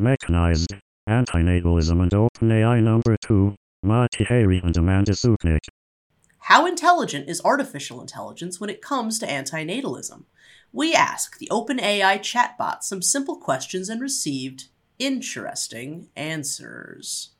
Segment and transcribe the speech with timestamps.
[0.00, 0.74] Mechanized,
[1.06, 5.68] Antinatalism and OpenAI number 2, Matti Häyry and Amanda Sukenick.
[6.38, 10.24] How intelligent is artificial intelligence when it comes to antinatalism?
[10.72, 14.68] We ask the OpenAI chatbot some simple questions and received
[14.98, 17.32] interesting answers.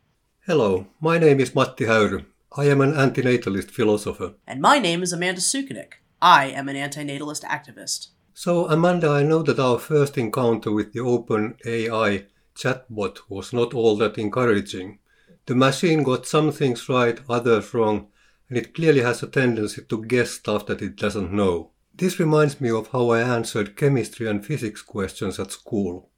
[0.47, 2.27] Hello, my name is Matti Häyry.
[2.55, 4.35] I am an antinatalist philosopher.
[4.47, 5.95] And my name is Amanda Sukenick.
[6.21, 8.09] I am an antinatalist activist.
[8.35, 12.27] So, Amanda, I know that our first encounter with the OpenAI
[12.61, 14.99] chatbot was not all that encouraging.
[15.47, 18.09] The machine got some things right, others wrong,
[18.49, 21.71] and it clearly has a tendency to guess stuff that it doesn't know.
[21.95, 26.11] This reminds me of how I answered chemistry and physics questions at school.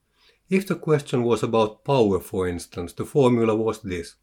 [0.49, 4.17] If the question was about power, for instance, the formula was this.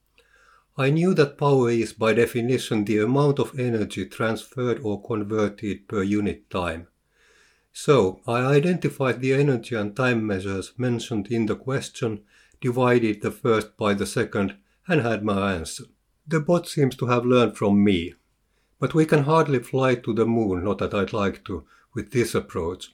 [0.77, 6.03] I knew that power is by definition the amount of energy transferred or converted per
[6.03, 6.87] unit time.
[7.71, 12.21] So I identified the energy and time measures mentioned in the question,
[12.59, 14.55] divided the first by the second,
[14.87, 15.85] and had my answer.
[16.27, 18.15] The bot seems to have learned from me.
[18.79, 22.35] But we can hardly fly to the moon, not that I'd like to, with this
[22.35, 22.93] approach.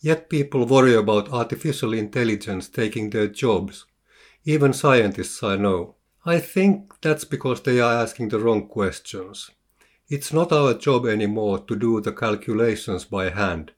[0.00, 3.86] Yet people worry about artificial intelligence taking their jobs.
[4.44, 5.94] Even scientists I know.
[6.24, 9.50] I think that's because they are asking the wrong questions.
[10.08, 13.72] It's not our job anymore to do the calculations by hand.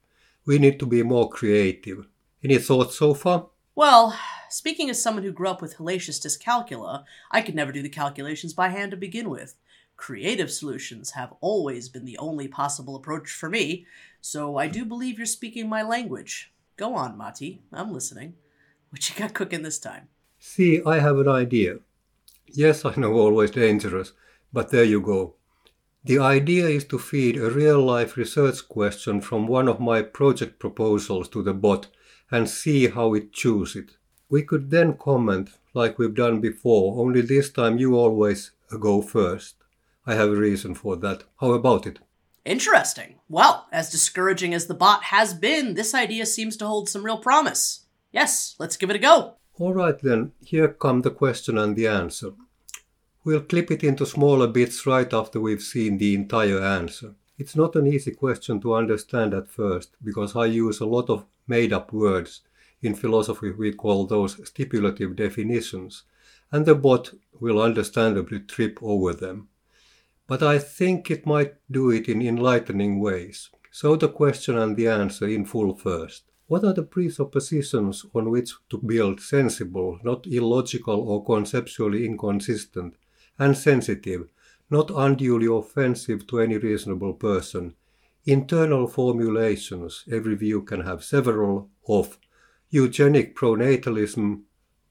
[0.47, 2.07] We need to be more creative.
[2.43, 3.49] Any thoughts so far?
[3.75, 4.19] Well,
[4.51, 8.53] speaking as someone who grew up with hellacious dyscalculia, I could never do the calculations
[8.53, 9.57] by hand to begin with.
[9.97, 13.87] Creative solutions have always been the only possible approach for me,
[14.21, 16.53] so I do believe you're speaking my language.
[16.77, 17.63] Go on, Matti.
[17.73, 18.35] I'm listening.
[18.91, 20.09] What you got cooking this time?
[20.39, 21.79] See, I have an idea.
[22.47, 24.13] Yes, I know always dangerous,
[24.53, 25.37] but there you go.
[26.07, 30.59] The idea is to feed a real life research question from one of my project
[30.59, 31.87] proposals to the bot
[32.31, 33.97] and see how it chooses it.
[34.29, 39.57] We could then comment like we've done before, only this time you always go first.
[40.07, 41.25] I have a reason for that.
[41.41, 42.01] How about it?
[42.45, 43.21] Interesting.
[43.31, 47.17] Well, as discouraging as the bot has been, this idea seems to hold some real
[47.17, 47.87] promise.
[48.13, 49.37] Yes, let's give it a go.
[49.55, 52.33] All right then, here come the question and the answer.
[53.25, 57.15] We'll clip it into smaller bits right after we've seen the entire answer.
[57.39, 61.25] It's not an easy question to understand at first because I use a lot of
[61.47, 62.43] made up words.
[62.83, 66.03] In philosophy, we call those stipulative definitions,
[66.53, 69.49] and the bot will understandably trip over them.
[70.27, 73.49] But I think it might do it in enlightening ways.
[73.71, 76.25] So the question and the answer in full first.
[76.47, 82.97] What are the presuppositions on which to build sensible, not illogical or conceptually inconsistent,
[83.39, 84.29] and sensitive,
[84.71, 87.75] not unduly offensive to any reasonable person,
[88.25, 92.19] internal formulations every view can have several of
[92.71, 94.43] eugenic pronatalism,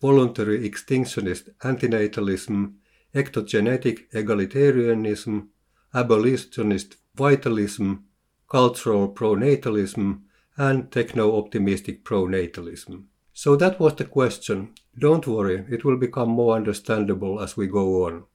[0.02, 2.74] voluntary extinctionist antinatalism,
[3.16, 5.48] ectogenetic egalitarianism,
[5.94, 8.06] abolitionist vitalism,
[8.50, 10.22] cultural pronatalism,
[10.58, 13.06] and techno optimistic pronatalism.
[13.34, 14.74] So that was the question.
[14.98, 18.26] Don't worry, it will become more understandable as we go on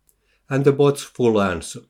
[0.51, 1.81] and the bot's full answer.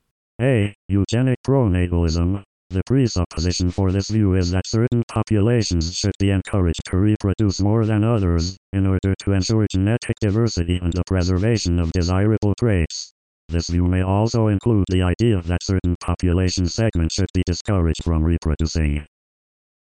[0.40, 0.74] A.
[0.88, 2.42] Eugenic pronatalism.
[2.70, 7.86] The presupposition for this view is that certain populations should be encouraged to reproduce more
[7.86, 13.10] than others, in order to ensure genetic diversity and the preservation of desirable traits.
[13.48, 18.22] This view may also include the idea that certain population segments should be discouraged from
[18.22, 19.06] reproducing.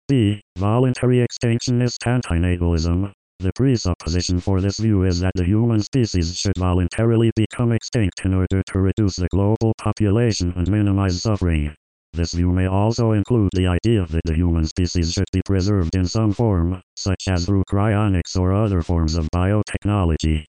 [0.07, 0.41] B.
[0.57, 3.11] Voluntary extinctionist antinatalism.
[3.41, 8.33] The presupposition for this view is that the human species should voluntarily become extinct in
[8.33, 11.73] order to reduce the global population and minimize suffering.
[12.11, 16.05] This view may also include the idea that the human species should be preserved in
[16.05, 20.43] some form, such as through cryonics or other forms of biotechnology.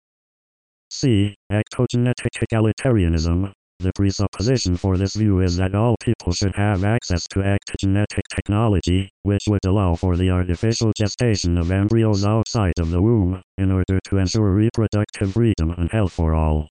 [0.90, 1.36] C.
[1.52, 3.52] Ectogenetic egalitarianism.
[3.80, 9.08] The presupposition for this view is that all people should have access to ectogenetic technology,
[9.22, 13.98] which would allow for the artificial gestation of embryos outside of the womb, in order
[14.04, 16.68] to ensure reproductive freedom and health for all.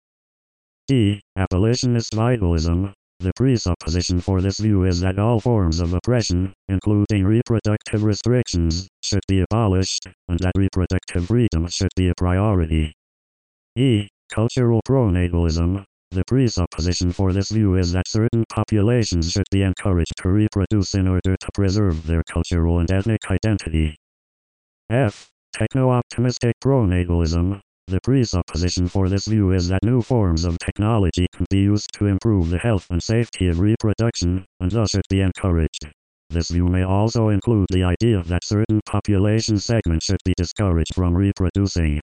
[0.88, 1.19] D.
[1.36, 2.94] Abolitionist vitalism.
[3.19, 9.24] The presupposition for this view is that all forms of oppression, including reproductive restrictions, should
[9.28, 12.94] be abolished, and that reproductive freedom should be a priority.
[13.75, 14.10] E.
[14.30, 15.86] Cultural pronatalism.
[16.11, 21.07] The presupposition for this view is that certain populations should be encouraged to reproduce in
[21.07, 23.95] order to preserve their cultural and ethnic identity.
[24.89, 25.29] F.
[25.53, 27.61] Techno-optimistic pronatalism.
[27.85, 32.07] The presupposition for this view is that new forms of technology can be used to
[32.07, 35.89] improve the health and safety of reproduction, and thus should be encouraged.
[36.31, 41.15] This view may also include the idea that certain population segments should be discouraged from
[41.15, 42.01] reproducing.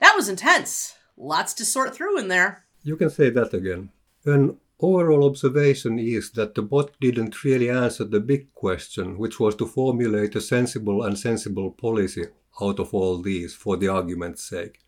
[0.00, 0.94] That That was intense.
[1.16, 2.63] Lots to sort through in there.
[2.86, 3.90] You can say that again.
[4.26, 9.54] An overall observation is that the bot didn't really answer the big question, which was
[9.56, 12.26] to formulate a sensible and sensible policy
[12.60, 14.80] out of all these for the argument's sake.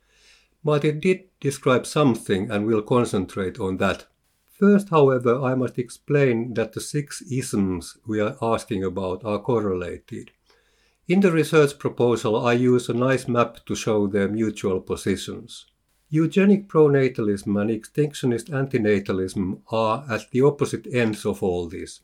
[0.62, 4.04] But it did describe something and we'll concentrate on that.
[4.58, 10.32] First, however, I must explain that the six isms we are asking about are correlated.
[11.08, 15.64] In the research proposal, I use a nice map to show their mutual positions.
[16.08, 22.00] Eugenic pronatalism and extinctionist antinatalism are at the opposite ends of all this.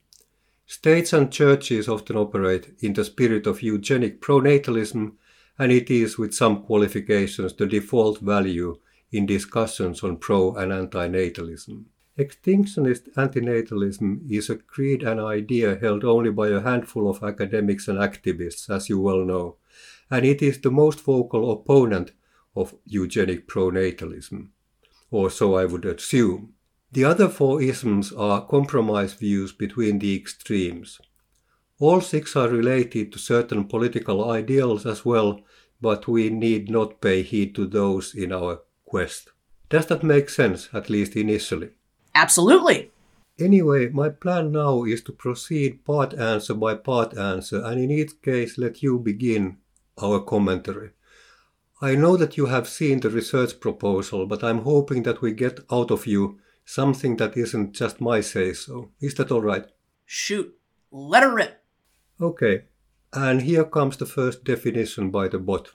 [0.66, 5.12] States and churches often operate in the spirit of eugenic pronatalism,
[5.56, 8.76] and it is, with some qualifications, the default value
[9.12, 11.84] in discussions on pro and antinatalism.
[12.19, 18.00] Extinctionist antinatalism is a creed and idea held only by a handful of academics and
[18.00, 19.56] activists, as you well know,
[20.10, 22.10] and it is the most vocal opponent
[22.54, 24.49] of eugenic pronatalism,
[25.10, 26.54] or so I would assume.
[26.90, 31.00] The other four isms are compromise views between the extremes.
[31.78, 35.40] All six are related to certain political ideals as well,
[35.81, 39.31] but we need not pay heed to those in our quest.
[39.69, 41.70] Does that make sense, at least initially?
[42.14, 42.90] Absolutely.
[43.38, 48.20] Anyway, my plan now is to proceed part answer by part answer, and in each
[48.20, 49.56] case let you begin
[50.00, 50.90] our commentary.
[51.84, 55.58] I know that you have seen the research proposal, but I'm hoping that we get
[55.69, 58.93] out of you something that isn't just my say so.
[59.00, 59.67] Is that all right?
[60.06, 60.55] Shoot.
[60.93, 61.61] Let her rip.
[62.20, 62.67] Okay.
[63.12, 65.73] And here comes the first definition by the bot.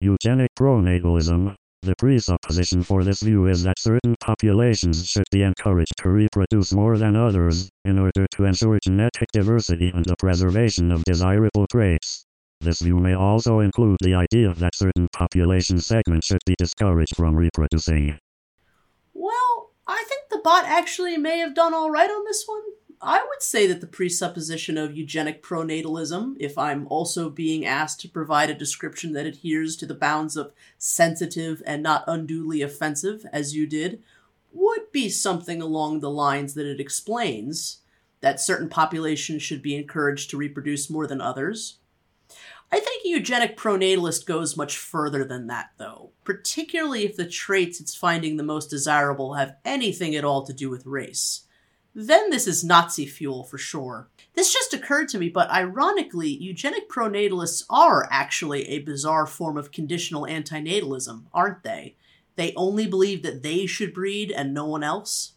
[0.00, 1.54] Eugenic pronatalism.
[1.82, 6.96] The presupposition for this view is that certain populations should be encouraged to reproduce more
[6.96, 12.09] than others, in order to ensure genetic diversity and the preservation of desirable traits.
[12.62, 17.34] This view may also include the idea that certain population segments should be discouraged from
[17.34, 18.18] reproducing.
[19.14, 22.62] Well, I think the bot actually may have done all right on this one.
[23.00, 28.10] I would say that the presupposition of eugenic pronatalism, if I'm also being asked to
[28.10, 33.54] provide a description that adheres to the bounds of sensitive and not unduly offensive, as
[33.54, 34.02] you did,
[34.52, 37.78] would be something along the lines that it explains
[38.20, 41.78] that certain populations should be encouraged to reproduce more than others,
[42.72, 47.96] I think eugenic pronatalist goes much further than that, though, particularly if the traits it's
[47.96, 51.46] finding the most desirable have anything at all to do with race.
[51.94, 54.08] Then this is Nazi fuel for sure.
[54.34, 59.72] This just occurred to me, but ironically, eugenic pronatalists are actually a bizarre form of
[59.72, 61.96] conditional antinatalism, aren't they?
[62.36, 65.32] They only believe that they should breed and no one else?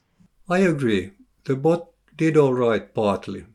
[0.47, 1.13] I agree.
[1.45, 3.45] The bot did all right partly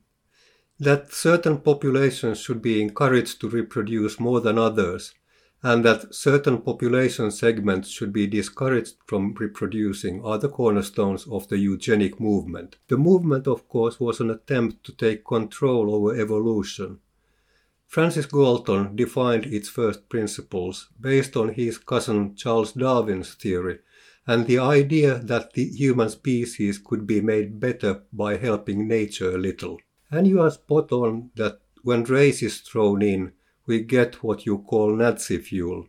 [0.80, 5.14] that certain populations should be encouraged to reproduce more than others,
[5.62, 11.58] and that certain population segments should be discouraged from reproducing are the cornerstones of the
[11.58, 12.76] eugenic movement.
[12.86, 17.00] The movement, of course, was an attempt to take control over evolution.
[17.88, 23.78] Francis Galton defined its first principles based on his cousin Charles Darwin's theory
[24.26, 29.38] and the idea that the human species could be made better by helping nature a
[29.38, 29.78] little.
[30.10, 33.32] And you are spot on that when race is thrown in,
[33.66, 35.86] we get what you call Nazi fuel.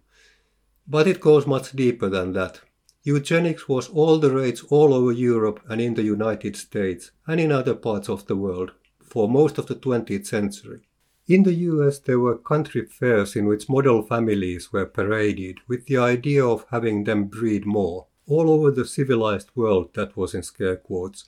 [0.87, 2.61] But it goes much deeper than that.
[3.03, 7.51] Eugenics was all the rage all over Europe and in the United States and in
[7.51, 8.71] other parts of the world
[9.01, 10.81] for most of the 20th century.
[11.27, 15.97] In the US, there were country fairs in which model families were paraded with the
[15.97, 18.07] idea of having them breed more.
[18.27, 21.25] All over the civilized world, that was in scare quotes,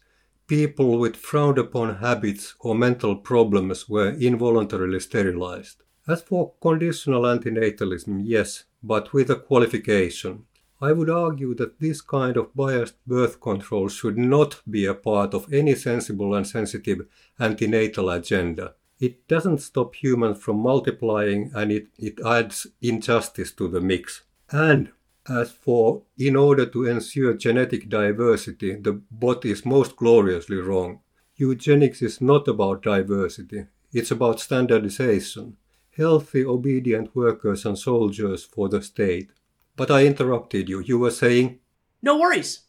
[0.47, 5.83] people with frowned upon habits or mental problems were involuntarily sterilized.
[6.07, 10.45] As for conditional antinatalism, yes, but with a qualification.
[10.81, 15.35] I would argue that this kind of biased birth control should not be a part
[15.35, 17.07] of any sensible and sensitive
[17.39, 18.73] antinatal agenda.
[18.99, 24.23] It doesn't stop humans from multiplying and it, it adds injustice to the mix.
[24.49, 24.91] And
[25.31, 30.99] as for in order to ensure genetic diversity, the bot is most gloriously wrong.
[31.35, 35.57] Eugenics is not about diversity, it's about standardization.
[35.97, 39.29] Healthy, obedient workers and soldiers for the state.
[39.75, 40.79] But I interrupted you.
[40.79, 41.59] You were saying?
[42.01, 42.61] No worries.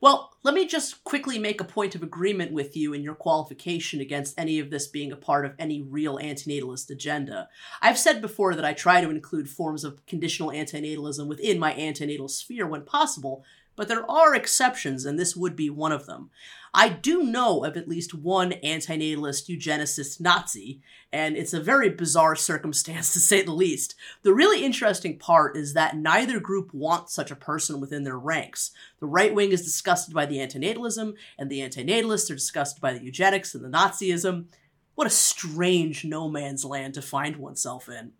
[0.00, 4.00] Well, let me just quickly make a point of agreement with you in your qualification
[4.00, 7.48] against any of this being a part of any real antinatalist agenda.
[7.82, 12.30] I've said before that I try to include forms of conditional antinatalism within my antinatal
[12.30, 13.44] sphere when possible,
[13.80, 16.28] but there are exceptions, and this would be one of them.
[16.74, 22.36] I do know of at least one antinatalist eugenicist Nazi, and it's a very bizarre
[22.36, 23.94] circumstance to say the least.
[24.20, 28.72] The really interesting part is that neither group wants such a person within their ranks.
[28.98, 33.02] The right wing is disgusted by the antinatalism, and the antinatalists are disgusted by the
[33.02, 34.48] eugenics and the Nazism.
[34.94, 38.12] What a strange no man's land to find oneself in.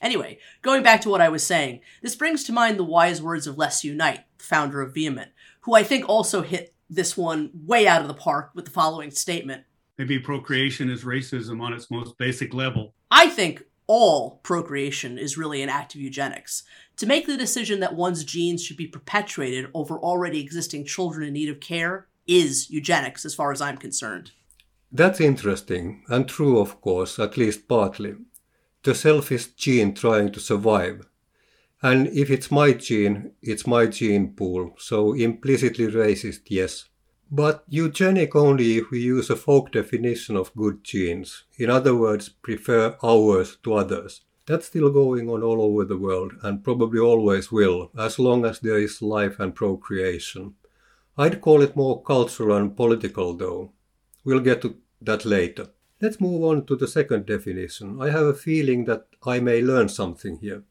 [0.00, 3.46] Anyway, going back to what I was saying, this brings to mind the wise words
[3.46, 3.94] of Les U.
[3.94, 5.28] Knight, founder of VHEMT,
[5.60, 9.10] who I think also hit this one way out of the park with the following
[9.10, 9.64] statement.
[9.98, 12.94] Maybe procreation is racism on its most basic level.
[13.10, 16.64] I think all procreation is really an act of eugenics.
[16.96, 21.34] To make the decision that one's genes should be perpetuated over already existing children in
[21.34, 24.32] need of care is eugenics, as far as I'm concerned.
[24.90, 28.14] That's interesting, and true, of course, at least partly.
[28.82, 31.06] The selfish gene trying to survive.
[31.82, 36.88] And if it's my gene, it's my gene pool, so implicitly racist, yes.
[37.30, 41.44] But eugenic only if we use a folk definition of good genes.
[41.58, 44.22] In other words, prefer ours to others.
[44.46, 48.60] That's still going on all over the world and probably always will, as long as
[48.60, 50.54] there is life and procreation.
[51.18, 53.72] I'd call it more cultural and political though.
[54.24, 55.68] We'll get to that later.
[56.00, 58.00] Let's move on to the second definition.
[58.00, 60.62] I have a feeling that I may learn something here.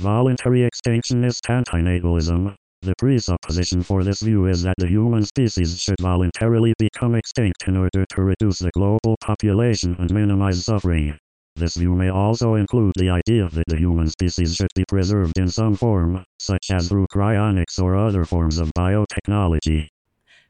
[0.00, 2.54] Voluntary extinctionist antinatalism.
[2.80, 7.76] The presupposition for this view is that the human species should voluntarily become extinct in
[7.76, 11.18] order to reduce the global population and minimize suffering.
[11.56, 15.48] This view may also include the idea that the human species should be preserved in
[15.48, 19.86] some form, such as through cryonics or other forms of biotechnology.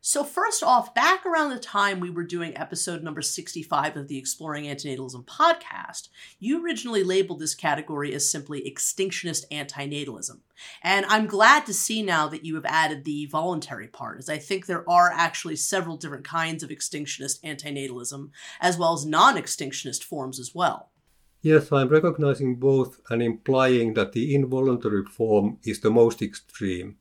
[0.03, 4.17] So, first off, back around the time we were doing episode number 65 of the
[4.17, 10.39] Exploring Antinatalism podcast, you originally labeled this category as simply extinctionist antinatalism.
[10.83, 14.39] And I'm glad to see now that you have added the voluntary part, as I
[14.39, 20.03] think there are actually several different kinds of extinctionist antinatalism, as well as non extinctionist
[20.03, 20.89] forms as well.
[21.43, 26.97] Yes, I'm recognizing both and implying that the involuntary form is the most extreme.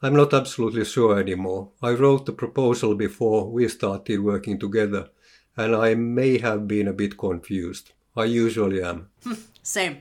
[0.00, 1.70] I'm not absolutely sure anymore.
[1.82, 5.08] I wrote the proposal before we started working together,
[5.56, 7.92] and I may have been a bit confused.
[8.16, 9.08] I usually am.
[9.24, 9.98] Hmm, same.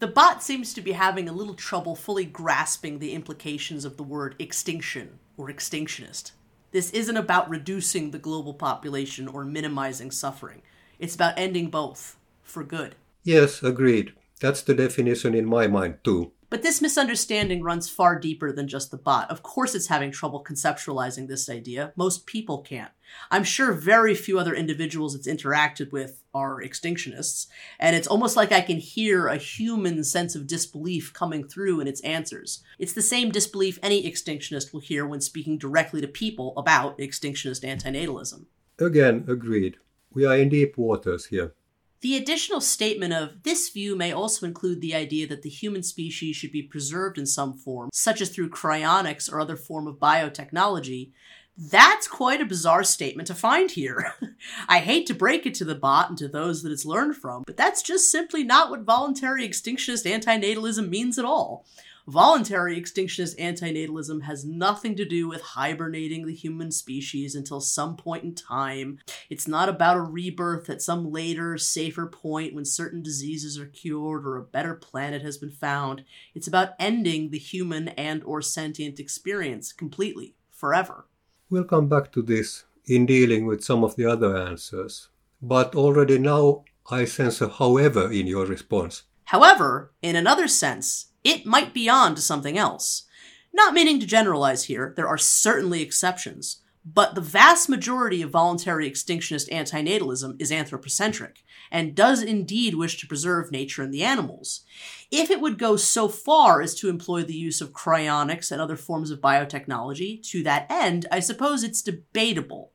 [0.00, 4.02] The bot seems to be having a little trouble fully grasping the implications of the
[4.02, 6.32] word extinction or extinctionist.
[6.72, 10.60] This isn't about reducing the global population or minimizing suffering.
[10.98, 12.96] It's about ending both for good.
[13.22, 14.12] Yes, agreed.
[14.40, 16.32] That's the definition in my mind, too.
[16.52, 19.30] But this misunderstanding runs far deeper than just the bot.
[19.30, 21.94] Of course, it's having trouble conceptualizing this idea.
[21.96, 22.90] Most people can't.
[23.30, 27.46] I'm sure very few other individuals it's interacted with are extinctionists,
[27.80, 31.88] and it's almost like I can hear a human sense of disbelief coming through in
[31.88, 32.62] its answers.
[32.78, 37.64] It's the same disbelief any extinctionist will hear when speaking directly to people about extinctionist
[37.64, 38.44] antinatalism.
[38.78, 39.78] Again, agreed.
[40.12, 41.54] We are in deep waters here.
[42.02, 46.34] The additional statement of this view may also include the idea that the human species
[46.34, 51.12] should be preserved in some form, such as through cryonics or other form of biotechnology.
[51.56, 54.14] That's quite a bizarre statement to find here.
[54.68, 57.44] I hate to break it to the bot and to those that it's learned from,
[57.46, 61.66] but that's just simply not what voluntary extinctionist antinatalism means at all.
[62.06, 68.24] Voluntary extinctionist antinatalism has nothing to do with hibernating the human species until some point
[68.24, 68.98] in time.
[69.30, 74.26] It's not about a rebirth at some later, safer point when certain diseases are cured
[74.26, 76.04] or a better planet has been found.
[76.34, 81.06] It's about ending the human and or sentient experience completely, forever.
[81.50, 85.08] We'll come back to this in dealing with some of the other answers.
[85.40, 89.04] But already now I sense a however in your response.
[89.26, 93.04] However, in another sense, it might be on to something else.
[93.52, 98.90] Not meaning to generalize here, there are certainly exceptions, but the vast majority of voluntary
[98.90, 104.62] extinctionist antinatalism is anthropocentric, and does indeed wish to preserve nature and the animals.
[105.10, 108.76] If it would go so far as to employ the use of cryonics and other
[108.76, 112.72] forms of biotechnology to that end, I suppose it's debatable.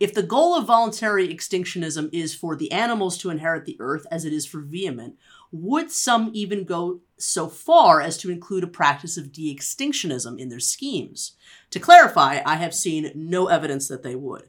[0.00, 4.24] If the goal of voluntary extinctionism is for the animals to inherit the earth as
[4.24, 5.14] it is for VHEMT,
[5.54, 10.48] would some even go so far as to include a practice of de extinctionism in
[10.48, 11.36] their schemes?
[11.70, 14.48] To clarify, I have seen no evidence that they would.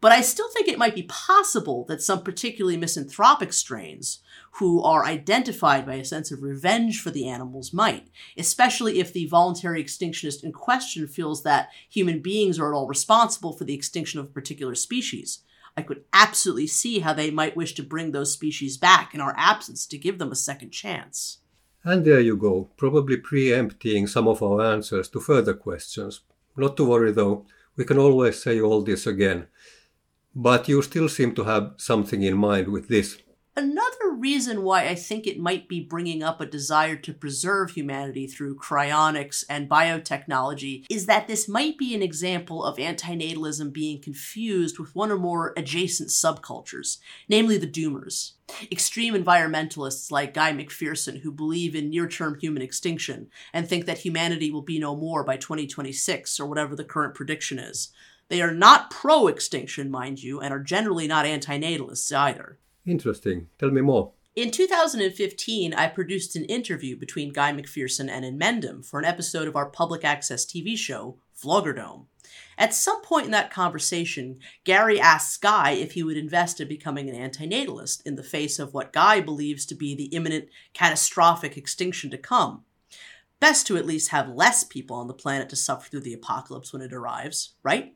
[0.00, 4.20] But I still think it might be possible that some particularly misanthropic strains,
[4.58, 9.26] who are identified by a sense of revenge for the animals, might, especially if the
[9.26, 14.20] voluntary extinctionist in question feels that human beings are at all responsible for the extinction
[14.20, 15.40] of a particular species.
[15.76, 19.34] I could absolutely see how they might wish to bring those species back in our
[19.36, 21.38] absence to give them a second chance.
[21.82, 26.20] And there you go, probably preempting some of our answers to further questions.
[26.56, 29.48] Not to worry though, we can always say all this again.
[30.34, 33.18] But you still seem to have something in mind with this.
[33.56, 38.26] Another reason why I think it might be bringing up a desire to preserve humanity
[38.26, 44.80] through cryonics and biotechnology is that this might be an example of antinatalism being confused
[44.80, 48.32] with one or more adjacent subcultures, namely the doomers.
[48.72, 53.98] Extreme environmentalists like Guy McPherson, who believe in near term human extinction and think that
[53.98, 57.92] humanity will be no more by 2026 or whatever the current prediction is.
[58.28, 62.58] They are not pro extinction, mind you, and are generally not antinatalists either.
[62.86, 63.48] Interesting.
[63.58, 64.12] Tell me more.
[64.36, 69.54] In 2015, I produced an interview between Guy McPherson and Inmendham for an episode of
[69.54, 72.06] our public access TV show, Vloggerdome.
[72.58, 77.08] At some point in that conversation, Gary asks Guy if he would invest in becoming
[77.08, 82.10] an antinatalist in the face of what Guy believes to be the imminent catastrophic extinction
[82.10, 82.64] to come.
[83.38, 86.72] Best to at least have less people on the planet to suffer through the apocalypse
[86.72, 87.94] when it arrives, right?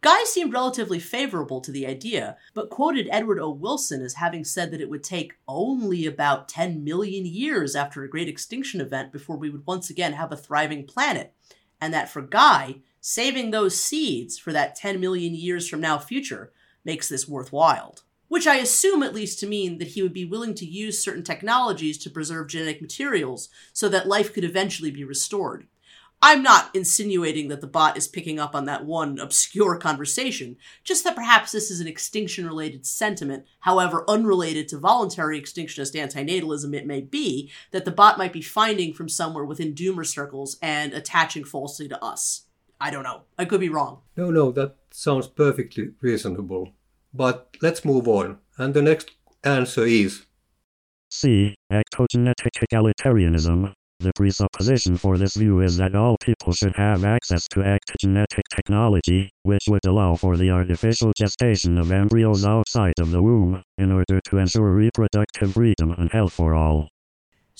[0.00, 3.50] Guy seemed relatively favorable to the idea, but quoted Edward O.
[3.50, 8.08] Wilson as having said that it would take only about 10 million years after a
[8.08, 11.34] great extinction event before we would once again have a thriving planet,
[11.80, 16.52] and that for Guy, saving those seeds for that 10 million years from now future
[16.84, 17.96] makes this worthwhile.
[18.28, 21.24] Which I assume at least to mean that he would be willing to use certain
[21.24, 25.66] technologies to preserve genetic materials so that life could eventually be restored.
[26.20, 31.04] I'm not insinuating that the bot is picking up on that one obscure conversation, just
[31.04, 36.86] that perhaps this is an extinction related sentiment, however unrelated to voluntary extinctionist antinatalism it
[36.86, 41.44] may be, that the bot might be finding from somewhere within doomer circles and attaching
[41.44, 42.46] falsely to us.
[42.80, 43.22] I don't know.
[43.38, 44.00] I could be wrong.
[44.16, 46.72] No, no, that sounds perfectly reasonable.
[47.14, 48.38] But let's move on.
[48.56, 49.12] And the next
[49.44, 50.26] answer is
[51.10, 51.54] C.
[51.72, 53.72] Ectogenetic egalitarianism.
[54.00, 59.32] The presupposition for this view is that all people should have access to ectogenetic technology,
[59.42, 64.20] which would allow for the artificial gestation of embryos outside of the womb, in order
[64.26, 66.88] to ensure reproductive freedom and health for all.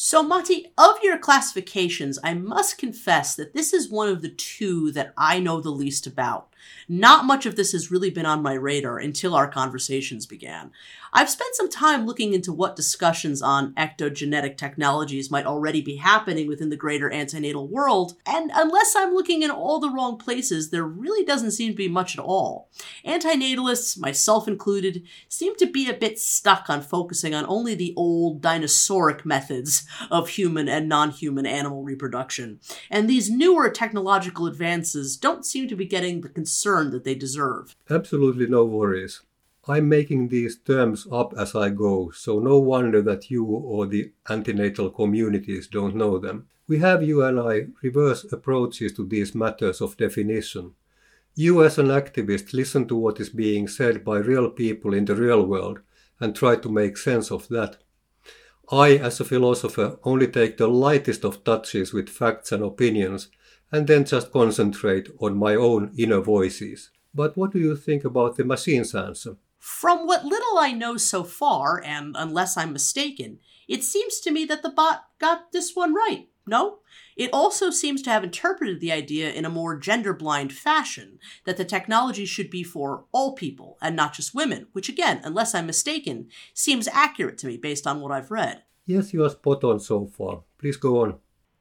[0.00, 4.92] So, Matti, of your classifications, I must confess that this is one of the two
[4.92, 6.54] that I know the least about.
[6.88, 10.70] Not much of this has really been on my radar until our conversations began.
[11.12, 16.46] I've spent some time looking into what discussions on ectogenetic technologies might already be happening
[16.46, 20.84] within the greater antinatal world, and unless I'm looking in all the wrong places, there
[20.84, 22.68] really doesn't seem to be much at all.
[23.06, 28.42] Antinatalists, myself included, seem to be a bit stuck on focusing on only the old
[28.42, 35.46] dinosauric methods of human and non human animal reproduction, and these newer technological advances don't
[35.46, 37.77] seem to be getting the concern that they deserve.
[37.90, 39.22] absolutely no worries.
[39.70, 44.12] I'm making these terms up as I go, so no wonder that you or the
[44.27, 46.46] antinatal communities don't know them.
[46.66, 50.74] We have, you and I, reverse approaches to these matters of definition.
[51.35, 55.14] You, as an activist, listen to what is being said by real people in the
[55.14, 55.81] real world
[56.18, 57.77] and try to make sense of that.
[58.70, 63.28] I, as a philosopher, only take the lightest of touches with facts and opinions
[63.72, 66.90] and then just concentrate on my own inner voices.
[67.14, 69.37] But what do you think about the machine's answer?
[69.59, 74.44] From what little I know so far, and unless I'm mistaken, it seems to me
[74.46, 76.28] that the bot got this one right.
[76.48, 76.78] No?
[77.16, 81.56] It also seems to have interpreted the idea in a more gender blind fashion that
[81.56, 85.66] the technology should be for all people and not just women, which again, unless I'm
[85.66, 88.62] mistaken, seems accurate to me based on what I've read.
[88.87, 90.42] Yes, you are spot on so far.
[90.58, 91.18] Please go on.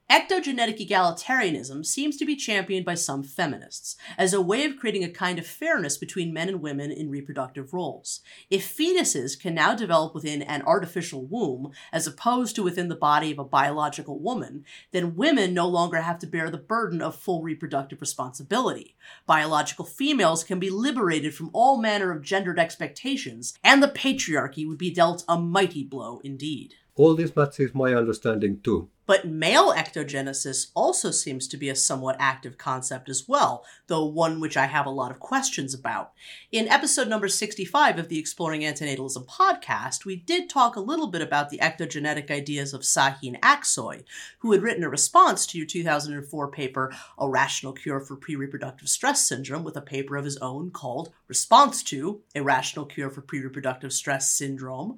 [0.09, 5.09] Ectogenetic egalitarianism seems to be championed by some feminists as a way of creating a
[5.09, 8.21] kind of fairness between men and women in reproductive roles.
[8.49, 13.31] If fetuses can now develop within an artificial womb as opposed to within the body
[13.31, 17.41] of a biological woman, then women no longer have to bear the burden of full
[17.41, 18.95] reproductive responsibility.
[19.25, 24.77] Biological females can be liberated from all manner of gendered expectations, and the patriarchy would
[24.77, 26.75] be dealt a mighty blow indeed.
[26.97, 28.89] All this matches my understanding too.
[29.05, 34.41] But male ectogenesis also seems to be a somewhat active concept as well, though one
[34.41, 36.11] which I have a lot of questions about.
[36.51, 41.21] In episode number 65 of the Exploring Antinatalism podcast, we did talk a little bit
[41.21, 44.03] about the ectogenetic ideas of Sahin Aksoy,
[44.39, 49.25] who had written a response to your 2004 paper, A Rational Cure for Pre-Reproductive Stress
[49.25, 53.93] Syndrome, with a paper of his own called Response to A Rational Cure for Pre-Reproductive
[53.93, 54.97] Stress Syndrome,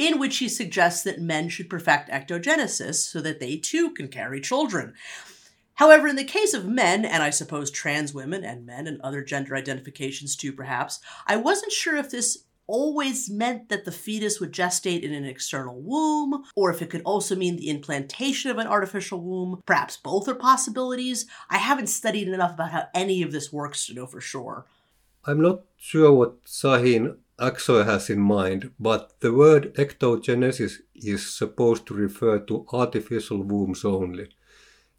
[0.00, 4.40] in which he suggests that men should perfect ectogenesis so that they too can carry
[4.40, 4.94] children.
[5.74, 9.22] However, in the case of men, and I suppose trans women and men and other
[9.22, 14.52] gender identifications too, perhaps, I wasn't sure if this always meant that the fetus would
[14.52, 18.66] gestate in an external womb, or if it could also mean the implantation of an
[18.66, 19.60] artificial womb.
[19.66, 21.26] Perhaps both are possibilities.
[21.50, 24.66] I haven't studied enough about how any of this works to know for sure.
[25.26, 31.86] I'm not sure what Sahin Aksoy has in mind, but the word ectogenesis is supposed
[31.86, 34.28] to refer to artificial wombs only.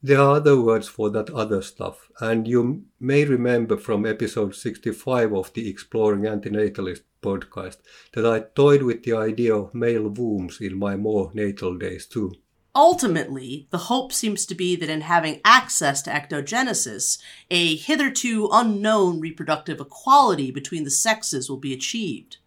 [0.01, 5.31] There are other words for that other stuff, and you may remember from episode 65
[5.33, 7.77] of the Exploring Antinatalist podcast
[8.13, 12.33] that I toyed with the idea of male wombs in my more natal days too.
[12.73, 19.19] Ultimately, the hope seems to be that in having access to ectogenesis, a hitherto unknown
[19.19, 22.37] reproductive equality between the sexes will be achieved.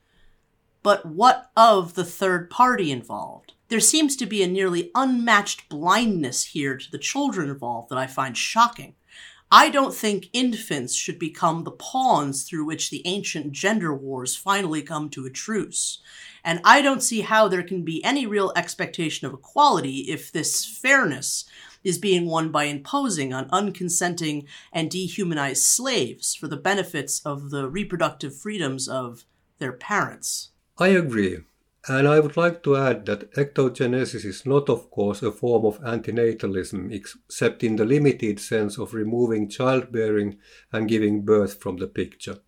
[0.82, 3.52] But what of the third party involved?
[3.68, 8.06] There seems to be a nearly unmatched blindness here to the children involved that I
[8.06, 8.94] find shocking.
[9.50, 14.82] I don't think infants should become the pawns through which the ancient gender wars finally
[14.82, 16.00] come to a truce.
[16.44, 20.64] And I don't see how there can be any real expectation of equality if this
[20.64, 21.46] fairness
[21.83, 27.68] is being won by imposing on unconsenting and dehumanized slaves for the benefits of the
[27.68, 29.24] reproductive freedoms of
[29.59, 30.50] their parents.
[30.78, 31.38] I agree.
[31.87, 35.78] And I would like to add that ectogenesis is not, of course, a form of
[35.83, 40.38] antinatalism, except in the limited sense of removing childbearing
[40.72, 42.38] and giving birth from the picture.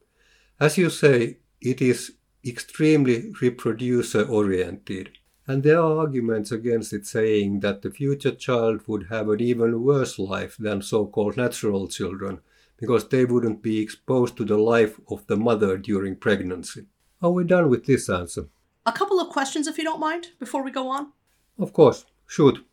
[0.58, 2.12] As you say, it is
[2.46, 5.10] extremely reproducer oriented.
[5.46, 9.82] And there are arguments against it saying that the future child would have an even
[9.82, 12.40] worse life than so called natural children,
[12.78, 16.86] because they wouldn't be exposed to the life of the mother during pregnancy.
[17.22, 18.48] Are we done with this answer?
[18.84, 21.12] A couple of questions, if you don't mind, before we go on.
[21.58, 22.64] Of course, shoot.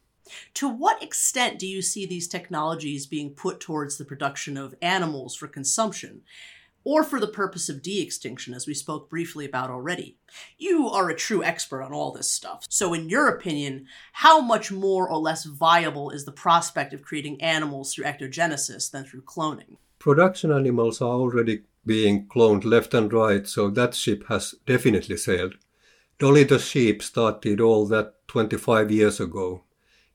[0.55, 5.35] To what extent do you see these technologies being put towards the production of animals
[5.35, 6.21] for consumption,
[6.83, 10.17] or for the purpose of de extinction, as we spoke briefly about already?
[10.57, 12.65] You are a true expert on all this stuff.
[12.69, 17.41] So, in your opinion, how much more or less viable is the prospect of creating
[17.41, 19.77] animals through ectogenesis than through cloning?
[19.99, 25.55] Production animals are already being cloned left and right, so that ship has definitely sailed.
[26.19, 29.63] Dolly the sheep started all that 25 years ago.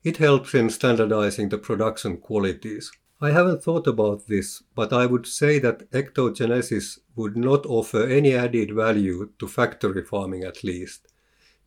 [0.03, 2.91] It helps in standardizing the production qualities.
[3.21, 8.35] I haven't thought about this, but I would say that ectogenesis would not offer any
[8.35, 11.09] added value to factory farming at least.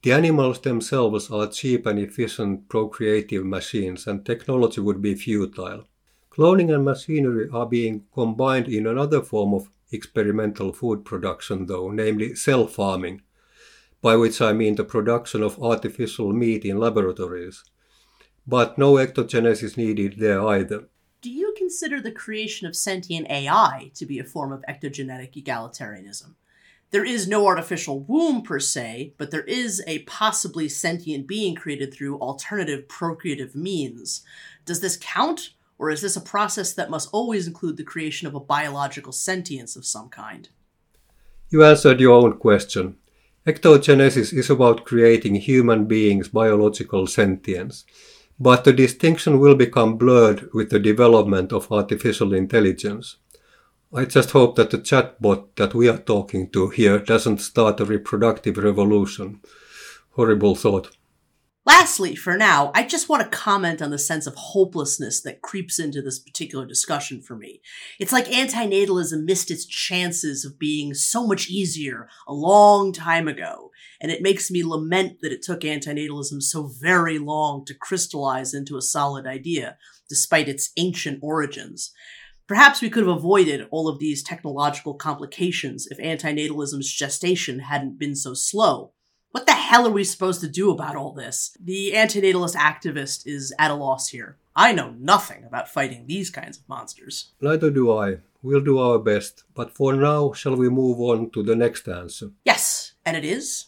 [0.04, 5.88] The animals themselves are cheap and efficient procreative machines, and technology would be futile.
[6.32, 12.34] Cloning and machinery are being combined in another form of experimental food production, though, namely
[12.34, 13.22] cell farming
[14.02, 17.64] by which I mean the production of artificial meat in laboratories.
[18.48, 20.88] But no ectogenesis needed there either.
[21.72, 26.34] Consider the creation of sentient AI to be a form of ectogenetic egalitarianism?
[26.90, 31.94] There is no artificial womb per se, but there is a possibly sentient being created
[31.94, 34.22] through alternative procreative means.
[34.66, 38.36] Does this count, or is this a process that must always include the creation of
[38.36, 40.50] a biological sentience of some kind?
[41.52, 42.98] You answered your own question.
[43.48, 47.86] Ectogenesis is about creating human beings' biological sentience,
[48.42, 53.18] but the distinction will become blurred with the development of artificial intelligence.
[53.94, 57.86] I just hope that the chatbot that we are talking to here doesn't start a
[57.86, 59.42] reproductive revolution.
[60.16, 60.90] Horrible thought.
[61.64, 65.78] Lastly, for now, I just want to comment on the sense of hopelessness that creeps
[65.78, 67.62] into this particular discussion for me.
[68.00, 73.70] It's like antinatalism missed its chances of being so much easier a long time ago,
[74.02, 78.76] and it makes me lament that it took antinatalism so very long to crystallize into
[78.76, 79.78] a solid idea,
[80.10, 81.92] despite its ancient origins.
[82.48, 88.16] Perhaps we could have avoided all of these technological complications if antinatalism's gestation hadn't been
[88.16, 88.94] so slow.
[89.32, 91.56] What the hell are we supposed to do about all this?
[91.58, 94.38] The antinatalist activist is at a loss here.
[94.56, 97.32] I know nothing about fighting these kinds of monsters.
[97.40, 98.18] Neither do I.
[98.44, 99.44] We'll do our best.
[99.56, 102.32] But for now, shall we move on to the next answer?
[102.44, 103.68] Yes, and it is?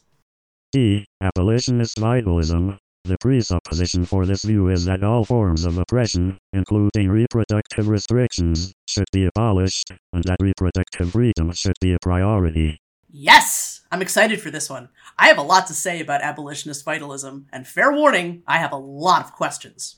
[0.75, 1.05] E.
[1.21, 2.77] Abolitionist vitalism.
[3.05, 9.07] The presupposition for this view is that all forms of oppression, including reproductive restrictions, should
[9.13, 12.79] be abolished, and that reproductive freedom should be a priority.
[13.09, 13.72] Yes!
[13.93, 14.89] I'm excited for this one.
[15.19, 18.75] I have a lot to say about abolitionist vitalism, and fair warning, I have a
[18.75, 19.95] lot of questions.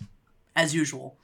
[0.53, 1.17] As usual.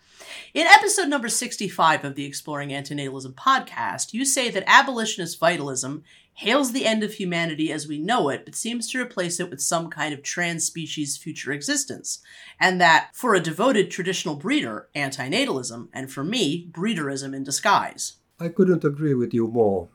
[0.54, 6.06] In episode number 65 of the Exploring Antinatalism podcast, you say that abolitionist vitalism
[6.36, 9.60] hails the end of humanity as we know it, but seems to replace it with
[9.60, 12.20] some kind of trans species future existence.
[12.58, 18.14] And that, for a devoted traditional breeder, antinatalism, and for me, breederism in disguise.
[18.40, 19.90] I couldn't agree with you more.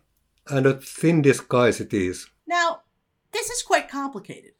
[0.46, 2.28] And a thin disguise it is.
[2.46, 2.82] Now,
[3.32, 4.52] This is quite complicated.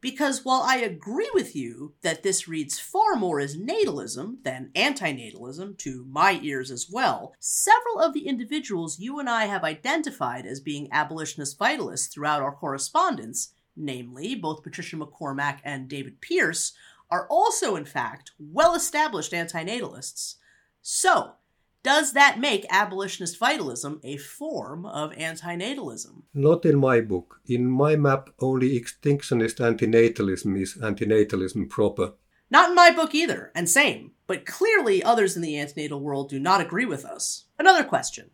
[0.00, 5.78] Because while I agree with you that this reads far more as natalism than antinatalism
[5.78, 10.60] to my ears as well, several of the individuals you and I have identified as
[10.60, 16.74] being abolitionist vitalists throughout our correspondence, namely both Patricia MacCormack and David Pearce,
[17.10, 20.36] are also, in fact, well established antinatalists.
[20.82, 21.32] So,
[21.84, 26.22] does that make abolitionist vitalism a form of antinatalism?
[26.32, 27.40] Not in my book.
[27.46, 32.14] In my map, only extinctionist antinatalism is antinatalism proper.
[32.50, 36.40] Not in my book either, and same, but clearly others in the antinatal world do
[36.40, 37.44] not agree with us.
[37.58, 38.30] Another question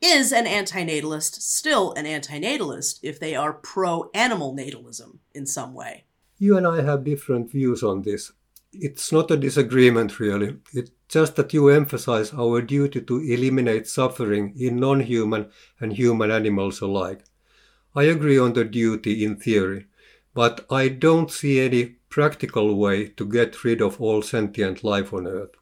[0.00, 6.04] Is an antinatalist still an antinatalist if they are pro animal natalism in some way?
[6.38, 8.30] You and I have different views on this.
[8.74, 10.58] It's not a disagreement, really.
[10.72, 16.30] It's just that you emphasize our duty to eliminate suffering in non human and human
[16.30, 17.24] animals alike.
[17.94, 19.86] I agree on the duty in theory,
[20.34, 25.26] but I don't see any practical way to get rid of all sentient life on
[25.26, 25.54] Earth.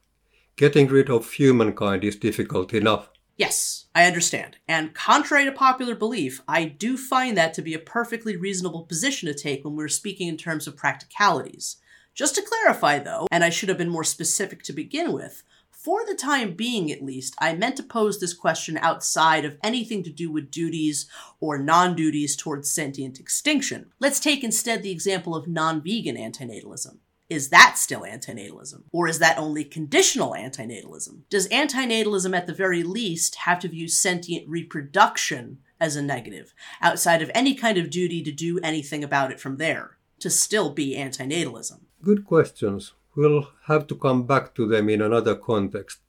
[0.57, 3.11] Getting rid of humankind is difficult enough.
[3.37, 4.59] Yes, I understand.
[4.68, 9.27] And contrary to popular belief, I do find that to be a perfectly reasonable position
[9.27, 11.77] to take when we're speaking in terms of practicalities.
[12.14, 16.07] Just to clarify, though, and I should have been more specific to begin with, for
[16.07, 20.11] the time being at least, I meant to pose this question outside of anything to
[20.11, 21.07] do with duties
[21.40, 23.90] or non duties towards sentient extinction.
[23.98, 26.98] Let's take instead the example of non vegan antinatalism.
[27.29, 28.83] Is that still antinatalism?
[28.92, 31.22] Or is that only conditional antinatalism?
[31.31, 37.22] Does antinatalism, at the very least, have to view sentient reproduction as a negative, outside
[37.22, 40.94] of any kind of duty to do anything about it from there, to still be
[40.94, 41.81] antinatalism?
[42.04, 42.94] Good questions.
[43.14, 46.00] We'll have to come back to them in another context.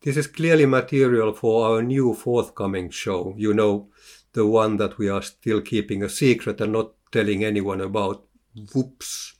[0.00, 3.88] This is clearly material for our new forthcoming show, you know,
[4.34, 8.24] the one that we are still keeping a secret and not telling anyone about.
[8.72, 9.34] Whoops.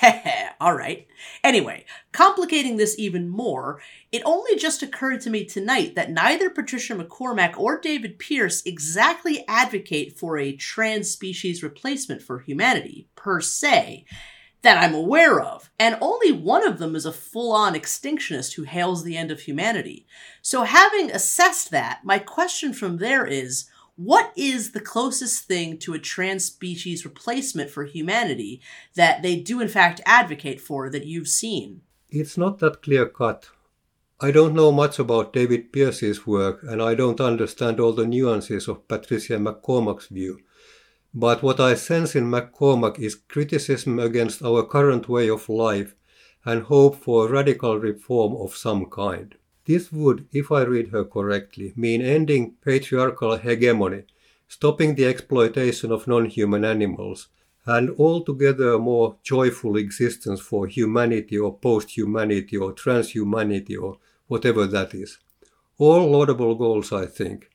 [0.60, 1.08] All right.
[1.42, 3.80] Anyway, complicating this even more,
[4.12, 9.44] it only just occurred to me tonight that neither Patricia MacCormack or David Pearce exactly
[9.48, 14.04] advocate for a trans species replacement for humanity, per se
[14.62, 18.64] that I'm aware of, and only one of them is a full on extinctionist who
[18.64, 20.06] hails the end of humanity.
[20.42, 25.94] So, having assessed that, my question from there is what is the closest thing to
[25.94, 28.60] a trans species replacement for humanity
[28.94, 31.80] that they do, in fact, advocate for that you've seen?
[32.08, 33.48] It's not that clear cut.
[34.20, 38.66] I don't know much about David Pearce's work, and I don't understand all the nuances
[38.66, 40.40] of Patricia MacCormack's view.
[41.14, 45.94] But what I sense in MacCormack is criticism against our current way of life
[46.44, 49.34] and hope for radical reform of some kind.
[49.64, 54.04] This would, if I read her correctly, mean ending patriarchal hegemony,
[54.48, 57.28] stopping the exploitation of non human animals,
[57.66, 64.66] and altogether a more joyful existence for humanity or post humanity or transhumanity or whatever
[64.66, 65.18] that is.
[65.76, 67.50] All laudable goals, I think.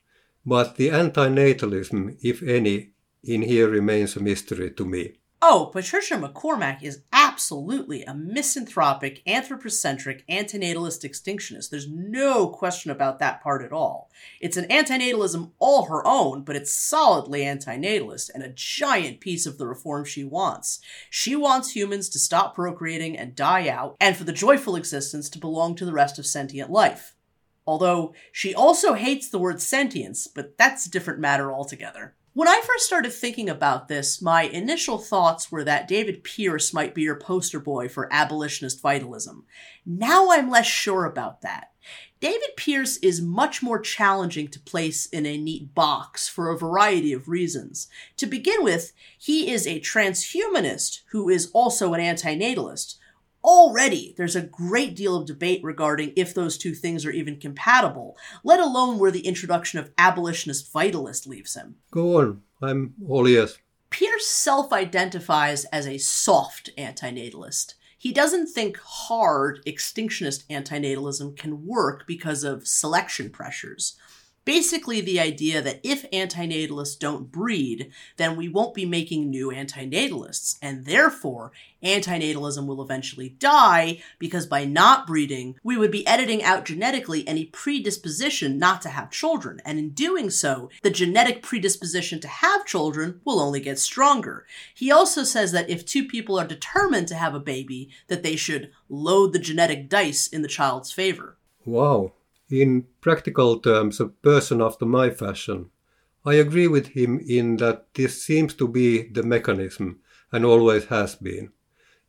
[0.46, 2.93] But the antinatalism, if any,
[3.24, 5.14] in here remains a mystery to me.
[5.46, 11.68] Oh, Patricia MacCormack is absolutely a misanthropic, anthropocentric, antinatalist extinctionist.
[11.68, 14.10] There's no question about that part at all.
[14.40, 19.58] It's an antinatalism all her own, but it's solidly antinatalist and a giant piece of
[19.58, 20.80] the reform she wants.
[21.10, 25.38] She wants humans to stop procreating and die out, and for the joyful existence to
[25.38, 27.14] belong to the rest of sentient life.
[27.66, 32.14] Although she also hates the word sentience, but that's a different matter altogether.
[32.34, 36.92] When I first started thinking about this, my initial thoughts were that David Pearce might
[36.92, 39.44] be your poster boy for abolitionist vitalism.
[39.86, 41.70] Now I'm less sure about that.
[42.18, 47.12] David Pearce is much more challenging to place in a neat box for a variety
[47.12, 47.86] of reasons.
[48.16, 52.96] To begin with, he is a transhumanist who is also an antinatalist,
[53.44, 58.16] Already, there's a great deal of debate regarding if those two things are even compatible,
[58.42, 61.76] let alone where the introduction of abolitionist vitalist leaves him.
[61.90, 63.58] Go on, I'm all ears.
[63.90, 67.74] Pearce self identifies as a soft antinatalist.
[67.98, 73.96] He doesn't think hard extinctionist antinatalism can work because of selection pressures.
[74.44, 80.58] Basically, the idea that if antinatalists don't breed, then we won't be making new antinatalists,
[80.60, 81.52] and therefore
[81.82, 87.46] antinatalism will eventually die because by not breeding, we would be editing out genetically any
[87.46, 93.20] predisposition not to have children, and in doing so, the genetic predisposition to have children
[93.24, 94.46] will only get stronger.
[94.74, 98.36] He also says that if two people are determined to have a baby, that they
[98.36, 101.36] should load the genetic dice in the child's favor.
[101.64, 102.12] Wow,
[102.60, 105.70] in practical terms, a person after my fashion.
[106.24, 110.00] I agree with him in that this seems to be the mechanism
[110.32, 111.52] and always has been.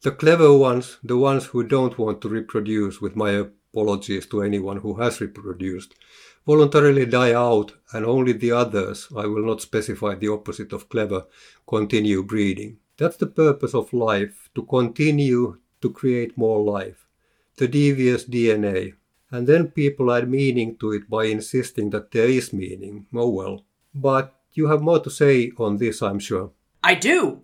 [0.01, 3.31] The clever ones, the ones who don't want to reproduce, with my
[3.75, 5.95] apologies to anyone who has reproduced,
[6.45, 11.25] voluntarily die out, and only the others, I will not specify the opposite of clever,
[11.67, 12.77] continue breeding.
[12.97, 17.07] That's the purpose of life, to continue to create more life.
[17.57, 18.93] The devious DNA.
[19.35, 23.05] And then people add meaning to it by insisting that there is meaning.
[23.13, 23.65] Oh well.
[23.93, 26.51] But you have more to say on this, I'm sure.
[26.81, 27.41] I do.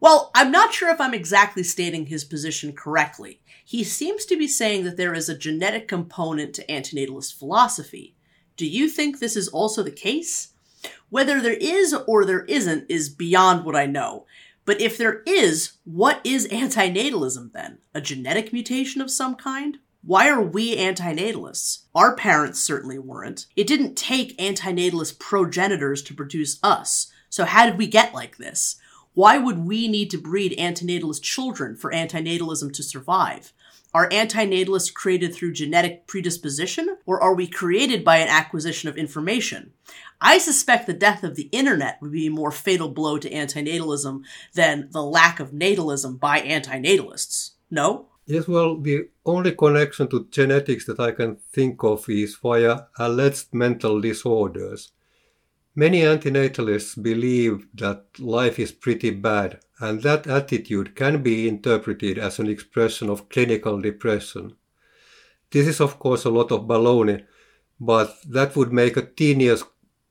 [0.00, 3.40] Well, I'm not sure if I'm exactly stating his position correctly.
[3.64, 8.16] He seems to be saying that there is a genetic component to antinatalist philosophy.
[8.56, 10.54] Do you think this is also the case?
[11.08, 14.26] Whether there is or there isn't is beyond what I know.
[14.64, 17.78] But if there is, what is antinatalism then?
[17.94, 19.78] A genetic mutation of some kind?
[20.08, 21.80] Why are we antinatalists?
[21.94, 23.44] Our parents certainly weren't.
[23.56, 27.12] It didn't take antinatalist progenitors to produce us.
[27.28, 28.76] So how did we get like this?
[29.12, 33.52] Why would we need to breed antinatalist children for antinatalism to survive?
[33.92, 39.74] Are antinatalists created through genetic predisposition, or are we created by an acquisition of information?
[40.22, 44.22] I suspect the death of the internet would be a more fatal blow to antinatalism
[44.54, 47.50] than the lack of natalism by antinatalists.
[47.70, 48.06] No?
[48.28, 53.54] Yes, well, the only connection to genetics that I can think of is via alleged
[53.54, 54.92] mental disorders.
[55.74, 62.38] Many antinatalists believe that life is pretty bad, and that attitude can be interpreted as
[62.38, 64.56] an expression of clinical depression.
[65.50, 67.24] This is, of course, a lot of baloney,
[67.80, 69.64] but that would make a tenuous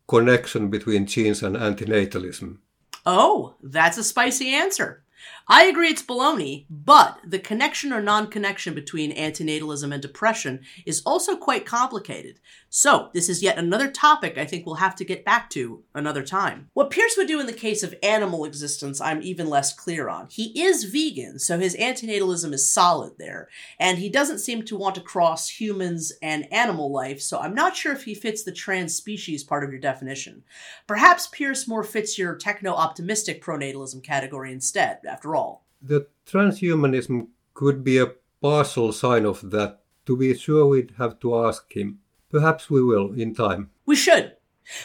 [0.07, 2.57] connection between genes and antinatalism.
[3.05, 5.03] Oh, that's a spicy answer.
[5.49, 11.01] I agree it's baloney, but the connection or non connection between antinatalism and depression is
[11.05, 12.41] also quite complicated.
[12.69, 16.21] So, this is yet another topic I think we'll have to get back to another
[16.21, 16.67] time.
[16.73, 20.27] What Pearce would do in the case of animal existence, I'm even less clear on.
[20.29, 23.47] He is vegan, so his antinatalism is solid there,
[23.79, 27.77] and he doesn't seem to want to cross humans and animal life, so I'm not
[27.77, 30.43] sure if he fits the trans species part of your definition.
[30.87, 35.36] Perhaps Pearce more fits your techno optimistic pronatalism category instead, after all.
[35.81, 39.81] The transhumanism could be a partial sign of that.
[40.05, 41.99] To be sure, we'd have to ask him.
[42.29, 43.71] Perhaps we will in time.
[43.85, 44.36] We should.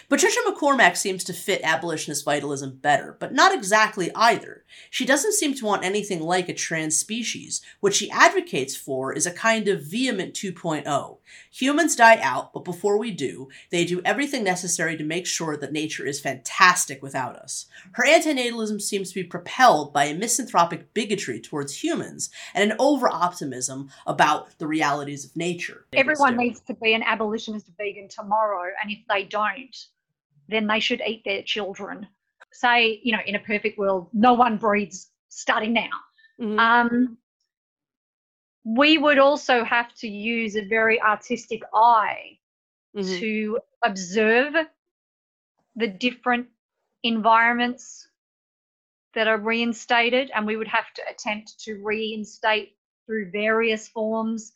[0.09, 4.65] Patricia MacCormack seems to fit abolitionist vitalism better, but not exactly either.
[4.91, 7.63] She doesn't seem to want anything like a trans species.
[7.81, 11.19] What she advocates for is a kind of VHEMT 2.0.
[11.51, 15.73] Humans die out, but before we do, they do everything necessary to make sure that
[15.73, 17.67] nature is fantastic without us.
[17.93, 23.09] Her antinatalism seems to be propelled by a misanthropic bigotry towards humans and an over
[23.09, 25.87] optimism about the realities of nature.
[25.93, 29.72] Everyone needs to be an abolitionist vegan tomorrow, and if they don't,
[30.53, 32.07] then they should eat their children.
[32.53, 35.91] Say, you know, in a perfect world, no one breeds starting now.
[36.39, 36.59] Mhm.
[36.59, 37.19] Um,
[38.65, 42.39] we would also have to use a very artistic eye
[42.95, 43.19] Mhm.
[43.19, 44.55] to observe
[45.77, 46.49] the different
[47.03, 48.09] environments
[49.15, 54.53] that are reinstated, and we would have to attempt to reinstate through various forms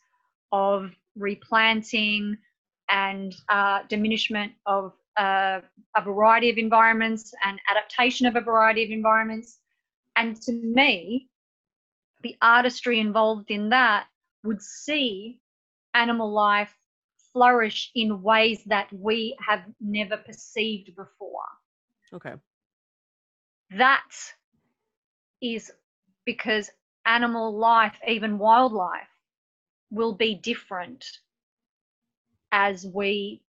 [0.51, 2.37] of replanting
[2.89, 5.61] and uh, diminishment of uh,
[5.95, 9.59] a variety of environments and adaptation of a variety of environments.
[10.15, 11.29] And to me,
[12.23, 14.07] the artistry involved in that
[14.43, 15.39] would see
[15.93, 16.75] animal life
[17.33, 21.45] flourish in ways that we have never perceived before.
[22.13, 22.33] Okay.
[23.71, 24.09] That
[25.41, 25.71] is
[26.25, 26.69] because
[27.05, 29.07] animal life, even wildlife,
[29.91, 31.05] will be different
[32.51, 33.41] as we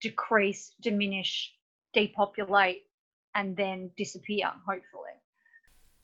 [0.00, 1.52] decrease, diminish,
[1.92, 2.82] depopulate,
[3.34, 5.16] and then disappear, hopefully.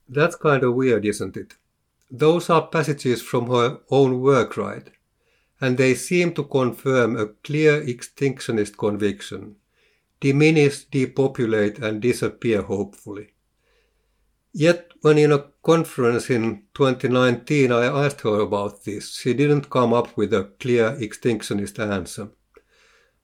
[0.07, 1.55] That's kind of weird, isn't it?
[2.09, 4.89] Those are passages from her own work, right?
[5.59, 9.55] And they seem to confirm a clear extinctionist conviction
[10.19, 13.29] diminish, depopulate, and disappear, hopefully.
[14.51, 19.93] Yet, when in a conference in 2019 I asked her about this, she didn't come
[19.93, 22.29] up with a clear extinctionist answer.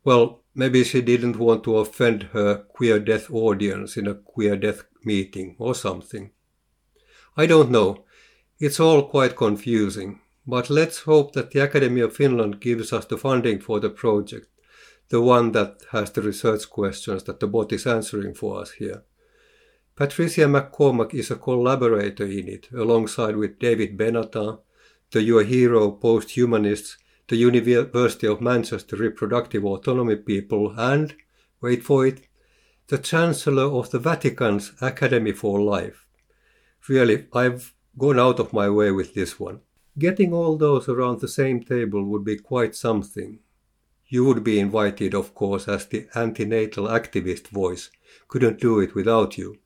[0.04, 4.84] Well, maybe she didn't want to offend her queer death audience in a queer death
[5.04, 6.32] meeting or something.
[7.38, 8.06] I don't know.
[8.60, 10.20] It's all quite confusing.
[10.46, 14.48] But let's hope that the Academy of Finland gives us the funding for the project,
[15.10, 19.04] the one that has the research questions that the bot is answering for us here.
[19.96, 24.60] Patricia MacCormack is a collaborator in it, alongside with David Benatar,
[25.12, 26.98] the Your Hero post-humanists,
[27.28, 31.16] the University of Manchester reproductive autonomy people, and,
[31.62, 32.28] wait for it,
[32.88, 36.06] the Chancellor of the Vatican's Academy for Life.
[36.90, 39.62] Really, I've gone out of my way with this one.
[39.98, 43.40] Getting all those around the same table would be quite something.
[44.08, 47.90] You would be invited, of course, as the antinatal activist voice.
[48.28, 49.60] Couldn't do it without you.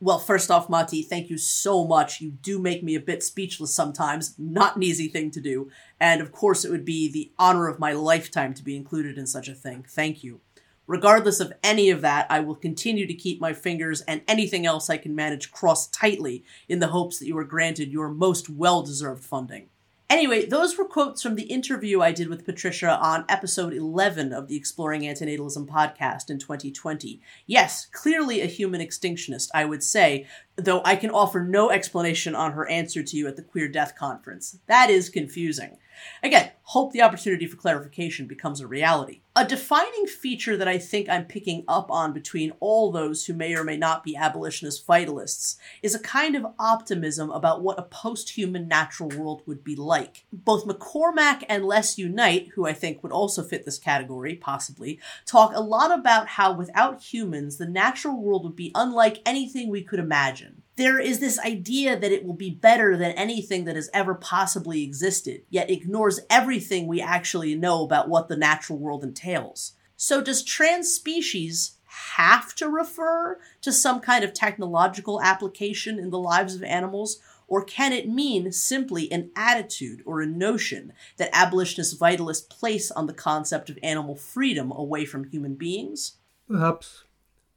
[0.00, 2.20] Well, first off, Matti, thank you so much.
[2.20, 4.34] You do make me a bit speechless sometimes.
[4.38, 5.70] Not an easy thing to do.
[5.98, 9.26] And of course, it would be the honor of my lifetime to be included in
[9.26, 9.84] such a thing.
[9.88, 10.40] Thank you.
[10.86, 14.88] Regardless of any of that, I will continue to keep my fingers and anything else
[14.88, 18.82] I can manage crossed tightly in the hopes that you are granted your most well
[18.82, 19.68] deserved funding.
[20.10, 24.48] Anyway, those were quotes from the interview I did with Patricia on episode 11 of
[24.48, 27.20] the Exploring Antinatalism podcast in 2020.
[27.46, 32.52] Yes, clearly a human extinctionist, I would say, though I can offer no explanation on
[32.52, 34.58] her answer to you at the Queer Death Conference.
[34.66, 35.76] That is confusing.
[36.22, 39.22] Again, hope the opportunity for clarification becomes a reality.
[39.34, 43.54] A defining feature that I think I'm picking up on between all those who may
[43.54, 48.30] or may not be abolitionist vitalists is a kind of optimism about what a post
[48.30, 50.26] human natural world would be like.
[50.32, 52.08] Both MacCormack and Les U.
[52.08, 56.52] Knight, who I think would also fit this category, possibly, talk a lot about how
[56.52, 61.40] without humans, the natural world would be unlike anything we could imagine there is this
[61.40, 66.20] idea that it will be better than anything that has ever possibly existed, yet ignores
[66.30, 69.72] everything we actually know about what the natural world entails.
[69.96, 71.78] So, does trans species
[72.14, 77.20] have to refer to some kind of technological application in the lives of animals?
[77.48, 83.08] Or can it mean simply an attitude or a notion that abolitionist vitalists place on
[83.08, 86.18] the concept of animal freedom away from human beings?
[86.46, 87.02] Perhaps.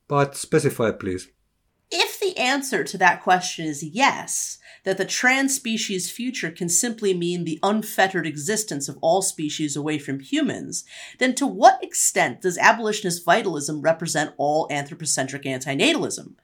[0.07, 1.29] But specify, please.
[1.91, 7.13] If the answer to that question is yes, that the trans species future can simply
[7.13, 10.85] mean the unfettered existence of all species away from humans,
[11.19, 16.35] then to what extent does abolitionist vitalism represent all anthropocentric antinatalism?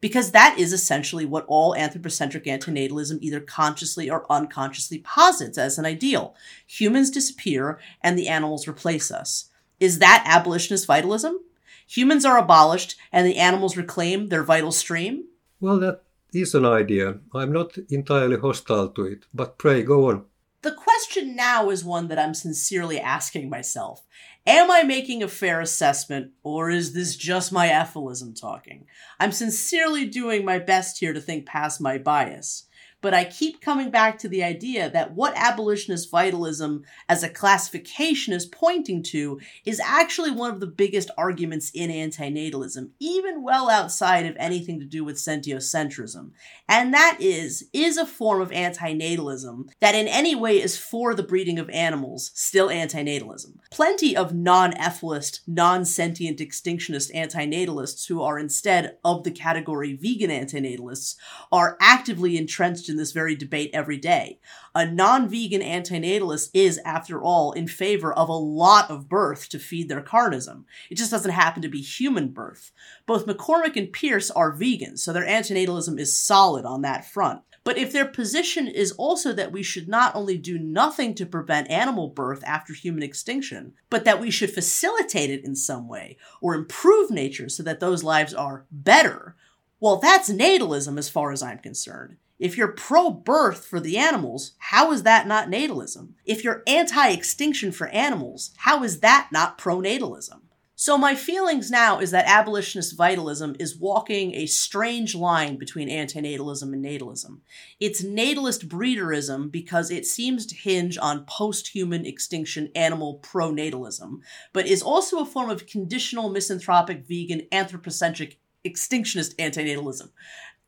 [0.00, 5.86] Because that is essentially what all anthropocentric antinatalism either consciously or unconsciously posits as an
[5.86, 6.34] ideal.
[6.66, 9.50] Humans disappear and the animals replace us.
[9.78, 11.38] Is that abolitionist vitalism?
[11.86, 15.24] Humans are abolished and the animals reclaim their vital stream?
[15.60, 17.18] Well, that is an idea.
[17.34, 20.24] I'm not entirely hostile to it, but pray go on.
[20.62, 24.04] The question now is one that I'm sincerely asking myself.
[24.46, 28.86] Am I making a fair assessment, or is this just my efilism talking?
[29.20, 32.66] I'm sincerely doing my best here to think past my bias.
[33.02, 38.32] But I keep coming back to the idea that what abolitionist vitalism as a classification
[38.32, 44.24] is pointing to is actually one of the biggest arguments in antinatalism, even well outside
[44.24, 46.30] of anything to do with sentiocentrism.
[46.68, 51.22] And that is, is a form of antinatalism that in any way is for the
[51.22, 53.58] breeding of animals still antinatalism?
[53.70, 61.16] Plenty of non-efilist, non-sentient extinctionist antinatalists who are instead of the category vegan antinatalists
[61.52, 64.40] are actively entrenched in in this very debate every day.
[64.74, 69.58] A non vegan antinatalist is, after all, in favor of a lot of birth to
[69.58, 70.64] feed their carnism.
[70.88, 72.72] It just doesn't happen to be human birth.
[73.04, 77.42] Both MacCormack and Pearce are vegans, so their antinatalism is solid on that front.
[77.64, 81.70] But if their position is also that we should not only do nothing to prevent
[81.70, 86.54] animal birth after human extinction, but that we should facilitate it in some way or
[86.54, 89.36] improve nature so that those lives are better,
[89.80, 92.16] well, that's natalism as far as I'm concerned.
[92.38, 96.10] If you're pro birth for the animals, how is that not natalism?
[96.24, 100.40] If you're anti extinction for animals, how is that not pro natalism?
[100.78, 106.74] So, my feelings now is that abolitionist vitalism is walking a strange line between antinatalism
[106.74, 107.38] and natalism.
[107.80, 114.20] It's natalist breederism because it seems to hinge on post human extinction animal pronatalism,
[114.52, 120.10] but is also a form of conditional misanthropic vegan anthropocentric extinctionist antinatalism.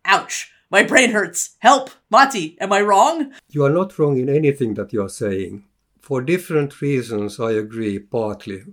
[0.07, 0.51] Ouch!
[0.71, 1.57] My brain hurts.
[1.61, 1.91] Help!
[2.11, 3.33] Matti, am I wrong?
[3.49, 5.64] You are not wrong in anything that you are saying.
[6.01, 8.64] For different reasons, I agree partly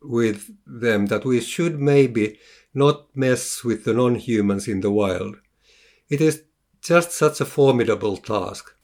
[0.00, 2.38] with them that we should maybe
[2.72, 5.36] not mess with the non humans in the wild.
[6.08, 6.44] It is
[6.80, 8.74] just such a formidable task.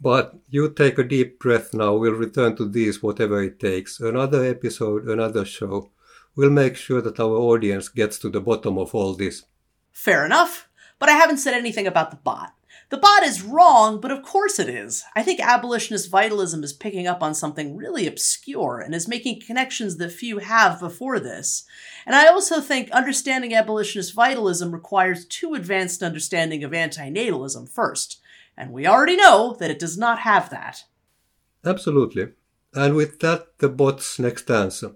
[0.00, 1.94] But you take a deep breath now.
[1.94, 4.00] We'll return to these whatever it takes.
[4.00, 5.90] Another episode, another show.
[6.34, 9.44] We'll make sure that our audience gets to the bottom of all this.
[9.92, 10.68] Fair enough.
[11.02, 12.54] But I haven't said anything about the bot.
[12.90, 15.02] The bot is wrong, but of course it is.
[15.16, 19.96] I think abolitionist vitalism is picking up on something really obscure and is making connections
[19.96, 21.64] that few have before this.
[22.06, 28.20] And I also think understanding abolitionist vitalism requires too advanced understanding of antinatalism first.
[28.56, 30.84] And we already know that it does not have that.
[31.64, 32.28] Absolutely.
[32.74, 34.92] And with that, the bot's next answer.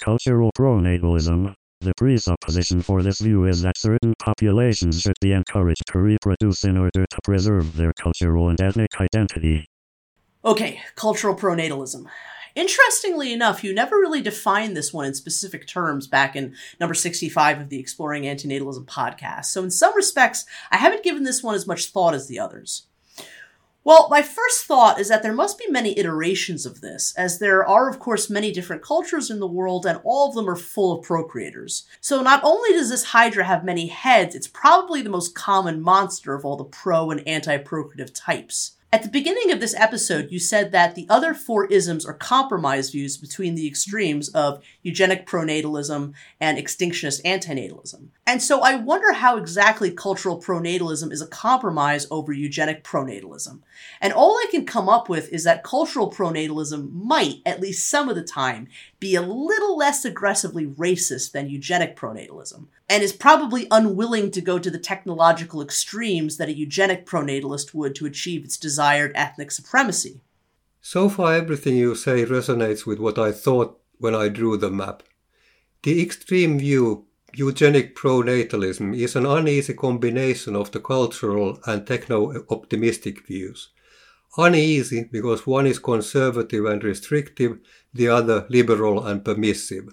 [0.00, 5.98] Cultural pronatalism The presupposition for this view is that certain populations should be encouraged to
[5.98, 9.66] reproduce in order to preserve their cultural and ethnic identity.
[10.44, 12.06] Okay, cultural pronatalism.
[12.54, 17.60] Interestingly enough, you never really defined this one in specific terms back in number 65
[17.60, 19.46] of the Exploring Antinatalism podcast.
[19.46, 22.86] So, in some respects, I haven't given this one as much thought as the others.
[23.86, 27.64] Well, my first thought is that there must be many iterations of this, as there
[27.64, 30.98] are, of course, many different cultures in the world, and all of them are full
[30.98, 31.84] of procreators.
[32.00, 36.34] So not only does this Hydra have many heads, it's probably the most common monster
[36.34, 38.72] of all the pro and anti procreative types.
[38.96, 42.88] At the beginning of this episode, you said that the other four isms are compromise
[42.88, 48.06] views between the extremes of eugenic pronatalism and extinctionist antinatalism.
[48.26, 53.60] And so I wonder how exactly cultural pronatalism is a compromise over eugenic pronatalism.
[54.00, 58.08] And all I can come up with is that cultural pronatalism might, at least some
[58.08, 58.66] of the time,
[58.98, 64.58] be a little less aggressively racist than eugenic pronatalism, and is probably unwilling to go
[64.58, 70.20] to the technological extremes that a eugenic pronatalist would to achieve its desired ethnic supremacy.
[70.80, 75.02] So far, everything you say resonates with what I thought when I drew the map.
[75.82, 83.26] The extreme view, eugenic pronatalism, is an uneasy combination of the cultural and techno optimistic
[83.26, 83.70] views.
[84.38, 87.58] Uneasy because one is conservative and restrictive,
[87.94, 89.88] the other liberal and permissive.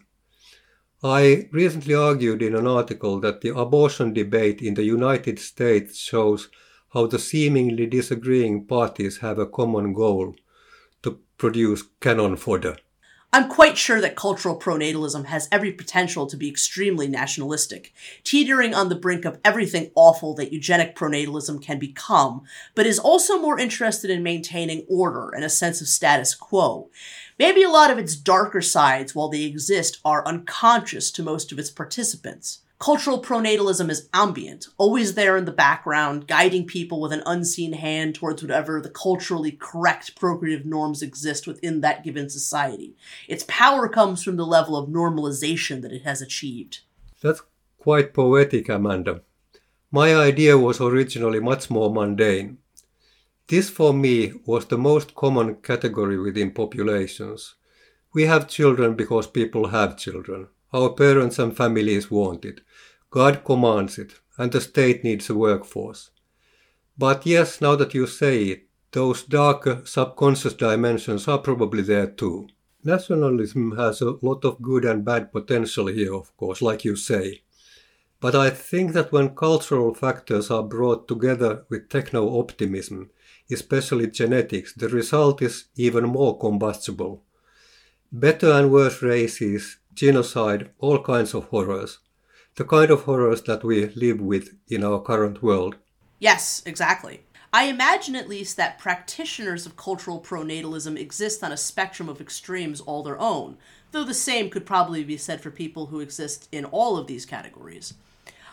[1.01, 6.49] I recently argued in an article that the abortion debate in the United States shows
[6.93, 10.35] how the seemingly disagreeing parties have a common goal
[11.01, 12.77] to produce cannon fodder.
[13.35, 17.91] I'm quite sure that cultural pronatalism has every potential to be extremely nationalistic,
[18.23, 22.43] teetering on the brink of everything awful that eugenic pronatalism can become,
[22.75, 26.91] but is also more interested in maintaining order and a sense of status quo.
[27.39, 31.57] Maybe a lot of its darker sides, while they exist, are unconscious to most of
[31.57, 32.59] its participants.
[32.83, 38.13] Cultural pronatalism is ambient, always there in the background, guiding people with an unseen hand
[38.13, 42.93] towards whatever the culturally correct procreative norms exist within that given society.
[43.29, 46.81] Its power comes from the level of normalization that it has achieved.
[47.21, 47.41] That's
[47.77, 49.21] quite poetic, Amanda.
[49.89, 52.57] My idea was originally much more mundane.
[53.47, 57.55] This for me was the most common category within populations.
[58.13, 60.49] We have children because people have children.
[60.73, 62.61] Our parents and families want it.
[63.13, 66.09] God commands it, and the state needs a workforce.
[66.97, 72.47] But yes, now that you say it, those darker subconscious dimensions are probably there too.
[72.83, 77.43] Nationalism has a lot of good and bad potential here, of course, like you say.
[78.19, 83.11] But I think that when cultural factors are brought together with techno optimism,
[83.51, 87.23] especially genetics, the result is even more combustible.
[88.11, 91.99] Better and worse races, genocide, all kinds of horrors
[92.55, 95.75] the kind of horrors that we live with in our current world.
[96.19, 97.23] Yes, exactly.
[97.51, 102.81] I imagine at least that practitioners of cultural pronatalism exist on a spectrum of extremes
[102.81, 103.57] all their own,
[103.91, 107.25] though the same could probably be said for people who exist in all of these
[107.25, 107.93] categories.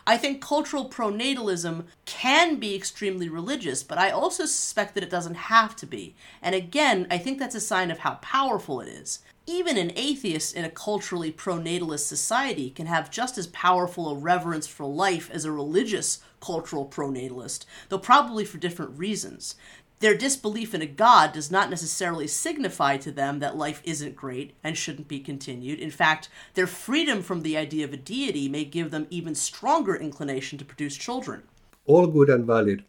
[0.05, 5.35] I think cultural pronatalism can be extremely religious, but I also suspect that it doesn't
[5.35, 6.15] have to be.
[6.41, 10.55] And again, I think that's a sign of how powerful it is even an atheist
[10.55, 15.45] in a culturally pronatalist society can have just as powerful a reverence for life as
[15.45, 19.55] a religious cultural pronatalist, though probably for different reasons.
[19.99, 24.53] Their disbelief in a god does not necessarily signify to them that life isn't great
[24.63, 25.79] and shouldn't be continued.
[25.79, 29.95] In fact, their freedom from the idea of a deity may give them even stronger
[29.95, 31.43] inclination to produce children.
[31.85, 32.83] All good and valid.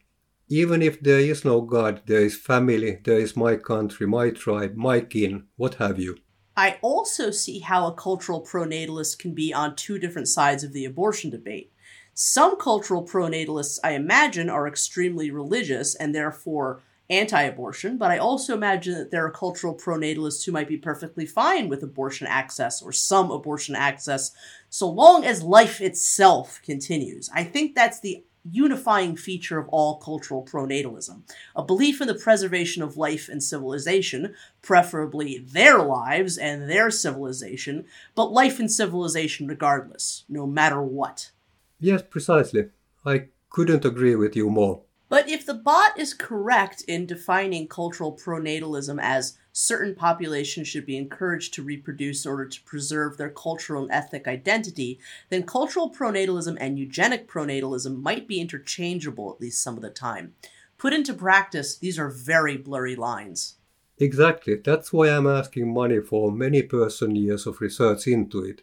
[0.48, 4.74] Even if there is no God, there is family, there is my country, my tribe,
[4.74, 6.16] my kin, what have you.
[6.56, 10.84] I also see how a cultural pronatalist can be on two different sides of the
[10.84, 11.72] abortion debate.
[12.14, 18.54] Some cultural pronatalists, I imagine, are extremely religious and therefore anti abortion, but I also
[18.54, 22.92] imagine that there are cultural pronatalists who might be perfectly fine with abortion access or
[22.92, 24.32] some abortion access
[24.68, 27.30] so long as life itself continues.
[27.34, 31.22] I think that's the unifying feature of all cultural pronatalism
[31.54, 37.84] a belief in the preservation of life and civilization, preferably their lives and their civilization,
[38.14, 41.30] but life and civilization regardless, no matter what.
[41.78, 42.70] Yes, precisely.
[43.04, 44.82] I couldn't agree with you more.
[45.08, 50.96] But if the bot is correct in defining cultural pronatalism as certain populations should be
[50.96, 54.98] encouraged to reproduce in order to preserve their cultural and ethnic identity,
[55.28, 60.34] then cultural pronatalism and eugenic pronatalism might be interchangeable at least some of the time.
[60.78, 63.56] Put into practice, these are very blurry lines.
[63.98, 64.56] Exactly.
[64.56, 68.62] That's why I'm asking money for many person years of research into it.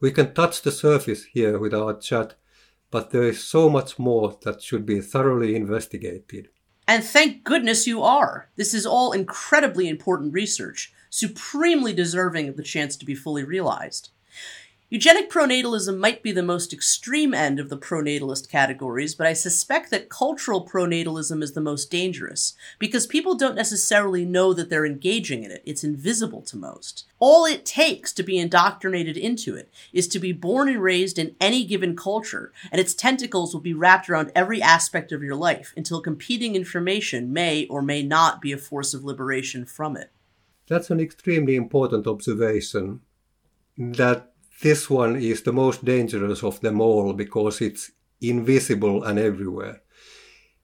[0.00, 2.34] We can touch the surface here with our chat,
[2.90, 6.48] but there is so much more that should be thoroughly investigated.
[6.86, 8.48] And thank goodness you are.
[8.56, 14.10] This is all incredibly important research, supremely deserving of the chance to be fully realized.
[14.92, 19.90] Eugenic pronatalism might be the most extreme end of the pronatalist categories, but I suspect
[19.90, 25.44] that cultural pronatalism is the most dangerous because people don't necessarily know that they're engaging
[25.44, 25.62] in it.
[25.64, 27.06] It's invisible to most.
[27.18, 31.36] All it takes to be indoctrinated into it is to be born and raised in
[31.40, 35.72] any given culture, and its tentacles will be wrapped around every aspect of your life
[35.74, 40.10] until competing information may or may not be a force of liberation from it.
[40.68, 43.00] That's an extremely important observation
[43.78, 44.31] that
[44.62, 47.90] this one is the most dangerous of them all because it's
[48.20, 49.82] invisible and everywhere.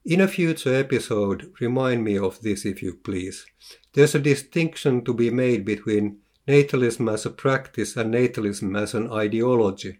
[0.05, 3.45] In a future episode, remind me of this if you please.
[3.93, 9.13] There's a distinction to be made between natalism as a practice and natalism as an
[9.13, 9.99] ideology,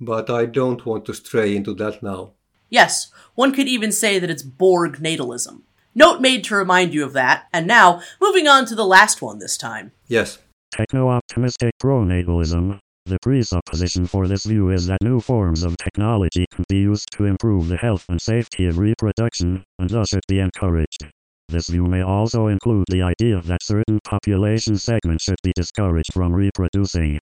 [0.00, 2.32] but I don't want to stray into that now.
[2.70, 5.62] Yes, one could even say that it's Borg natalism.
[5.94, 9.40] Note made to remind you of that, and now, moving on to the last one
[9.40, 9.92] this time.
[10.06, 10.38] Yes.
[10.70, 16.64] Techno optimistic pronatalism the presupposition for this view is that new forms of technology can
[16.68, 21.06] be used to improve the health and safety of reproduction, and thus should be encouraged.
[21.48, 26.32] This view may also include the idea that certain population segments should be discouraged from
[26.32, 27.18] reproducing.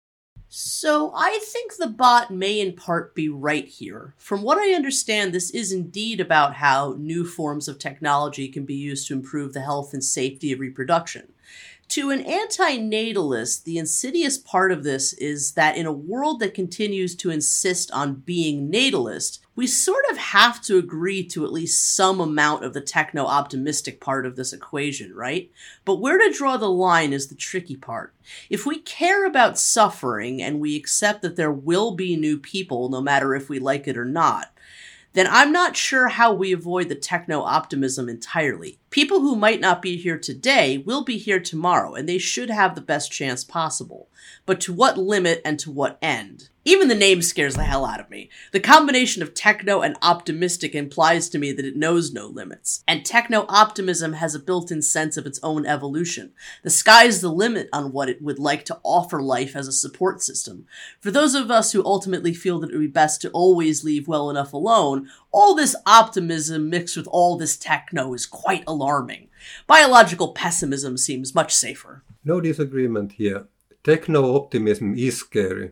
[0.53, 4.13] So, I think the bot may in part be right here.
[4.17, 8.75] From what I understand, this is indeed about how new forms of technology can be
[8.75, 11.31] used to improve the health and safety of reproduction.
[11.91, 17.17] To an antinatalist, the insidious part of this is that in a world that continues
[17.17, 22.21] to insist on being natalist, we sort of have to agree to at least some
[22.21, 25.51] amount of the techno optimistic part of this equation, right?
[25.83, 28.13] But where to draw the line is the tricky part.
[28.49, 33.01] If we care about suffering and we accept that there will be new people no
[33.01, 34.53] matter if we like it or not,
[35.13, 38.79] then I'm not sure how we avoid the techno optimism entirely.
[38.89, 42.75] People who might not be here today will be here tomorrow, and they should have
[42.75, 44.09] the best chance possible.
[44.45, 46.49] But to what limit and to what end?
[46.63, 48.29] Even the name scares the hell out of me.
[48.51, 52.83] The combination of techno and optimistic implies to me that it knows no limits.
[52.87, 56.33] And techno optimism has a built in sense of its own evolution.
[56.61, 60.21] The sky's the limit on what it would like to offer life as a support
[60.21, 60.67] system.
[60.99, 64.07] For those of us who ultimately feel that it would be best to always leave
[64.07, 69.29] well enough alone, all this optimism mixed with all this techno is quite alarming.
[69.65, 72.03] Biological pessimism seems much safer.
[72.23, 73.47] No disagreement here.
[73.83, 75.71] Techno optimism is scary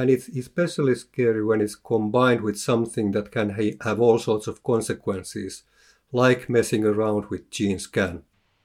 [0.00, 4.46] and it's especially scary when it's combined with something that can ha- have all sorts
[4.46, 5.64] of consequences,
[6.10, 8.22] like messing around with genes can.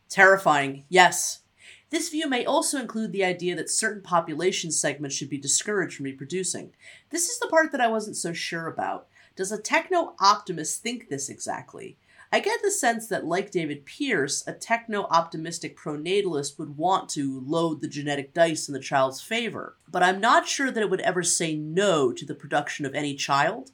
[0.09, 1.41] Terrifying, yes.
[1.89, 6.05] This view may also include the idea that certain population segments should be discouraged from
[6.05, 6.71] reproducing.
[7.09, 9.07] This is the part that I wasn't so sure about.
[9.35, 11.97] Does a techno optimist think this exactly?
[12.31, 17.41] I get the sense that, like David Pearce, a techno optimistic pronatalist would want to
[17.45, 21.01] load the genetic dice in the child's favor, but I'm not sure that it would
[21.01, 23.71] ever say no to the production of any child.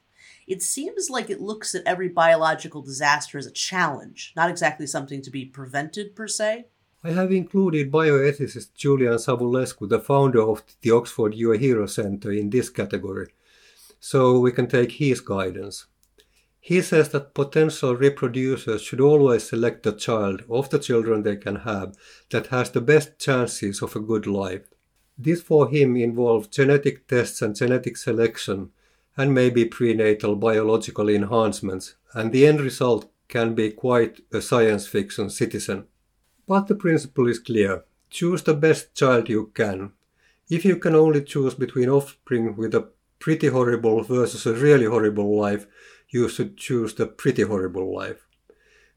[0.47, 5.21] It seems like it looks at every biological disaster as a challenge, not exactly something
[5.21, 6.65] to be prevented per se.
[7.03, 12.69] I have included bioethicist Julian Savulescu, the founder of the Oxford Uehiro Center, in this
[12.69, 13.33] category,
[13.99, 15.87] so we can take his guidance.
[16.63, 21.57] He says that potential reproducers should always select the child of the children they can
[21.57, 21.97] have
[22.29, 24.67] that has the best chances of a good life.
[25.17, 28.69] This for him involves genetic tests and genetic selection
[29.17, 35.31] and maybe prenatal biological enhancements, and the end result can be quite a science fiction
[35.31, 35.85] citizen.
[36.47, 37.85] But the principle is clear.
[38.11, 39.93] Choose the best child you can.
[40.47, 42.89] If you can only choose between offspring with a
[43.19, 45.65] pretty horrible versus a really horrible life,
[46.11, 48.27] you should choose the pretty horrible life.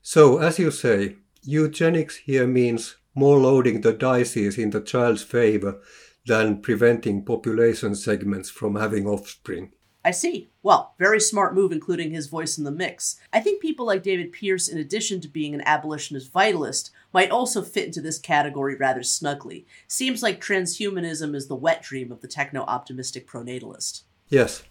[0.02, 5.80] So, as you say, eugenics here means more loading the dices in the child's favor
[6.26, 9.72] than preventing population segments from having offspring.
[10.06, 10.50] I see.
[10.62, 13.18] Well, very smart move including his voice in the mix.
[13.32, 17.62] I think people like David Pearce, in addition to being an abolitionist vitalist, might also
[17.62, 19.66] fit into this category rather snugly.
[19.86, 24.02] Seems like transhumanism is the wet dream of the techno optimistic pronatalist.
[24.28, 24.62] Yes,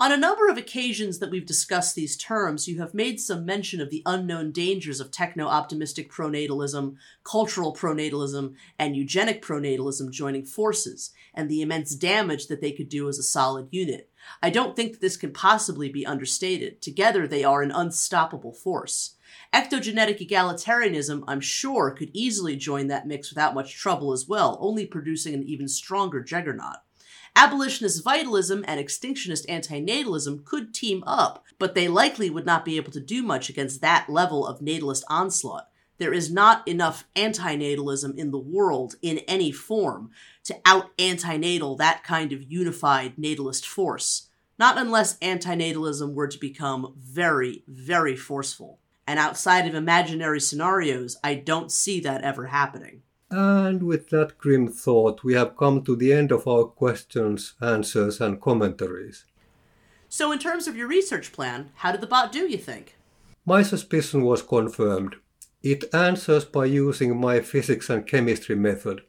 [0.00, 3.80] on a number of occasions that we've discussed these terms, you have made some mention
[3.80, 11.12] of the unknown dangers of techno optimistic pronatalism, cultural pronatalism, and eugenic pronatalism joining forces,
[11.32, 14.10] and the immense damage that they could do as a solid unit.
[14.42, 16.82] I don't think that this can possibly be understated.
[16.82, 19.16] Together, they are an unstoppable force.
[19.52, 24.86] Ectogenetic egalitarianism, I'm sure, could easily join that mix without much trouble as well, only
[24.86, 26.78] producing an even stronger juggernaut.
[27.36, 32.92] Abolitionist vitalism and extinctionist antinatalism could team up, but they likely would not be able
[32.92, 35.68] to do much against that level of natalist onslaught.
[35.98, 40.10] There is not enough antinatalism in the world in any form
[40.44, 44.28] to out antinatal that kind of unified natalist force.
[44.58, 48.78] Not unless antinatalism were to become very, very forceful.
[49.06, 53.02] And outside of imaginary scenarios, I don't see that ever happening.
[53.36, 58.20] And with that grim thought, we have come to the end of our questions, answers,
[58.20, 59.24] and commentaries.
[60.08, 62.94] So, in terms of your research plan, how did the bot do, you think?
[63.44, 65.16] My suspicion was confirmed.
[65.64, 69.02] It answers by using my physics and chemistry method.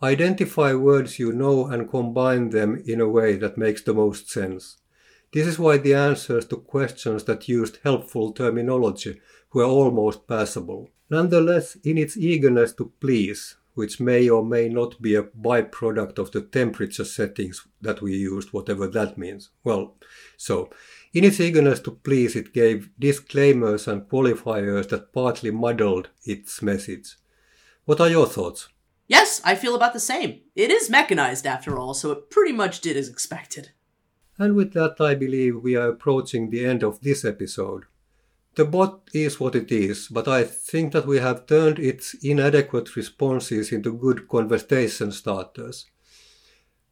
[0.00, 4.76] Identify words you know and combine them in a way that makes the most sense.
[5.32, 9.20] This is why the answers to questions that used helpful terminology
[9.52, 10.90] were almost passable.
[11.10, 16.32] Nonetheless, in its eagerness to please, which may or may not be a byproduct of
[16.32, 19.50] the temperature settings that we used, whatever that means.
[19.62, 19.96] Well,
[20.36, 20.70] so,
[21.14, 27.16] in its eagerness to please, it gave disclaimers and qualifiers that partly muddled its message.
[27.84, 28.68] What are your thoughts?
[29.06, 30.40] Yes, I feel about the same.
[30.54, 33.70] It is mechanized after all, so it pretty much did as expected.
[34.38, 37.84] And with that, I believe we are approaching the end of this episode.
[38.58, 42.96] The bot is what it is, but I think that we have turned its inadequate
[42.96, 45.86] responses into good conversation starters.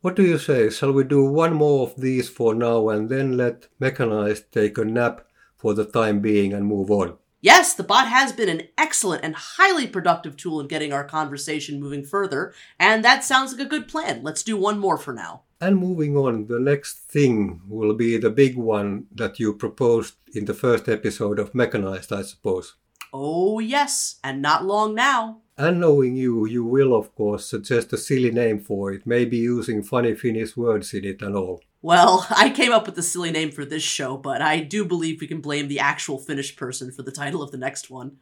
[0.01, 0.71] What do you say?
[0.71, 4.85] Shall we do one more of these for now and then let Mechanized take a
[4.85, 7.17] nap for the time being and move on?
[7.41, 11.81] Yes, the bot has been an excellent and highly productive tool in getting our conversation
[11.81, 14.23] moving further, and that sounds like a good plan.
[14.23, 15.43] Let's do one more for now.
[15.61, 20.45] And moving on, the next thing will be the big one that you proposed in
[20.45, 22.75] the first episode of Mechanized, I suppose.
[23.13, 25.39] Oh, yes, and not long now.
[25.57, 29.83] And knowing you, you will, of course, suggest a silly name for it, maybe using
[29.83, 31.63] funny Finnish words in it and all.
[31.81, 35.23] Well, I came up with the silly name for this show, but I do believe
[35.23, 38.19] we can blame the actual Finnish person for the title of the next one.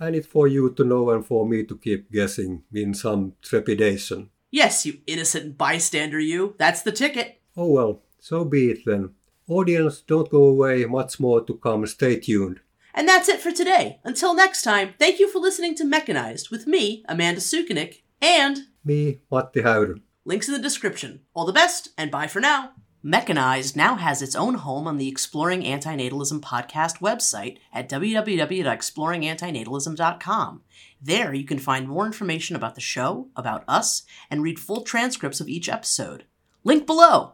[0.00, 4.30] And it's for you to know and for me to keep guessing in some trepidation.
[4.52, 6.54] Yes, you innocent bystander, you.
[6.58, 7.40] That's the ticket.
[7.56, 9.14] Oh well, so be it then.
[9.48, 12.60] Audience, don't go away, much more to come, stay tuned.
[12.94, 13.98] And that's it for today.
[14.04, 19.20] Until next time, thank you for listening to Mechanized with me, Amanda Sukenick, and Me,
[19.30, 20.00] Matti Häyry.
[20.26, 21.20] links in the description.
[21.34, 22.72] All the best, and bye for now.
[23.04, 30.62] Mechanized now has its own home on the Exploring Antinatalism podcast website at www.exploringantinatalism.com.
[31.00, 35.40] There you can find more information about the show, about us, and read full transcripts
[35.40, 36.26] of each episode.
[36.62, 37.32] Link below.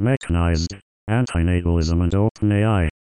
[0.00, 0.74] Mechanized,
[1.08, 2.88] antinatalism and OpenAI.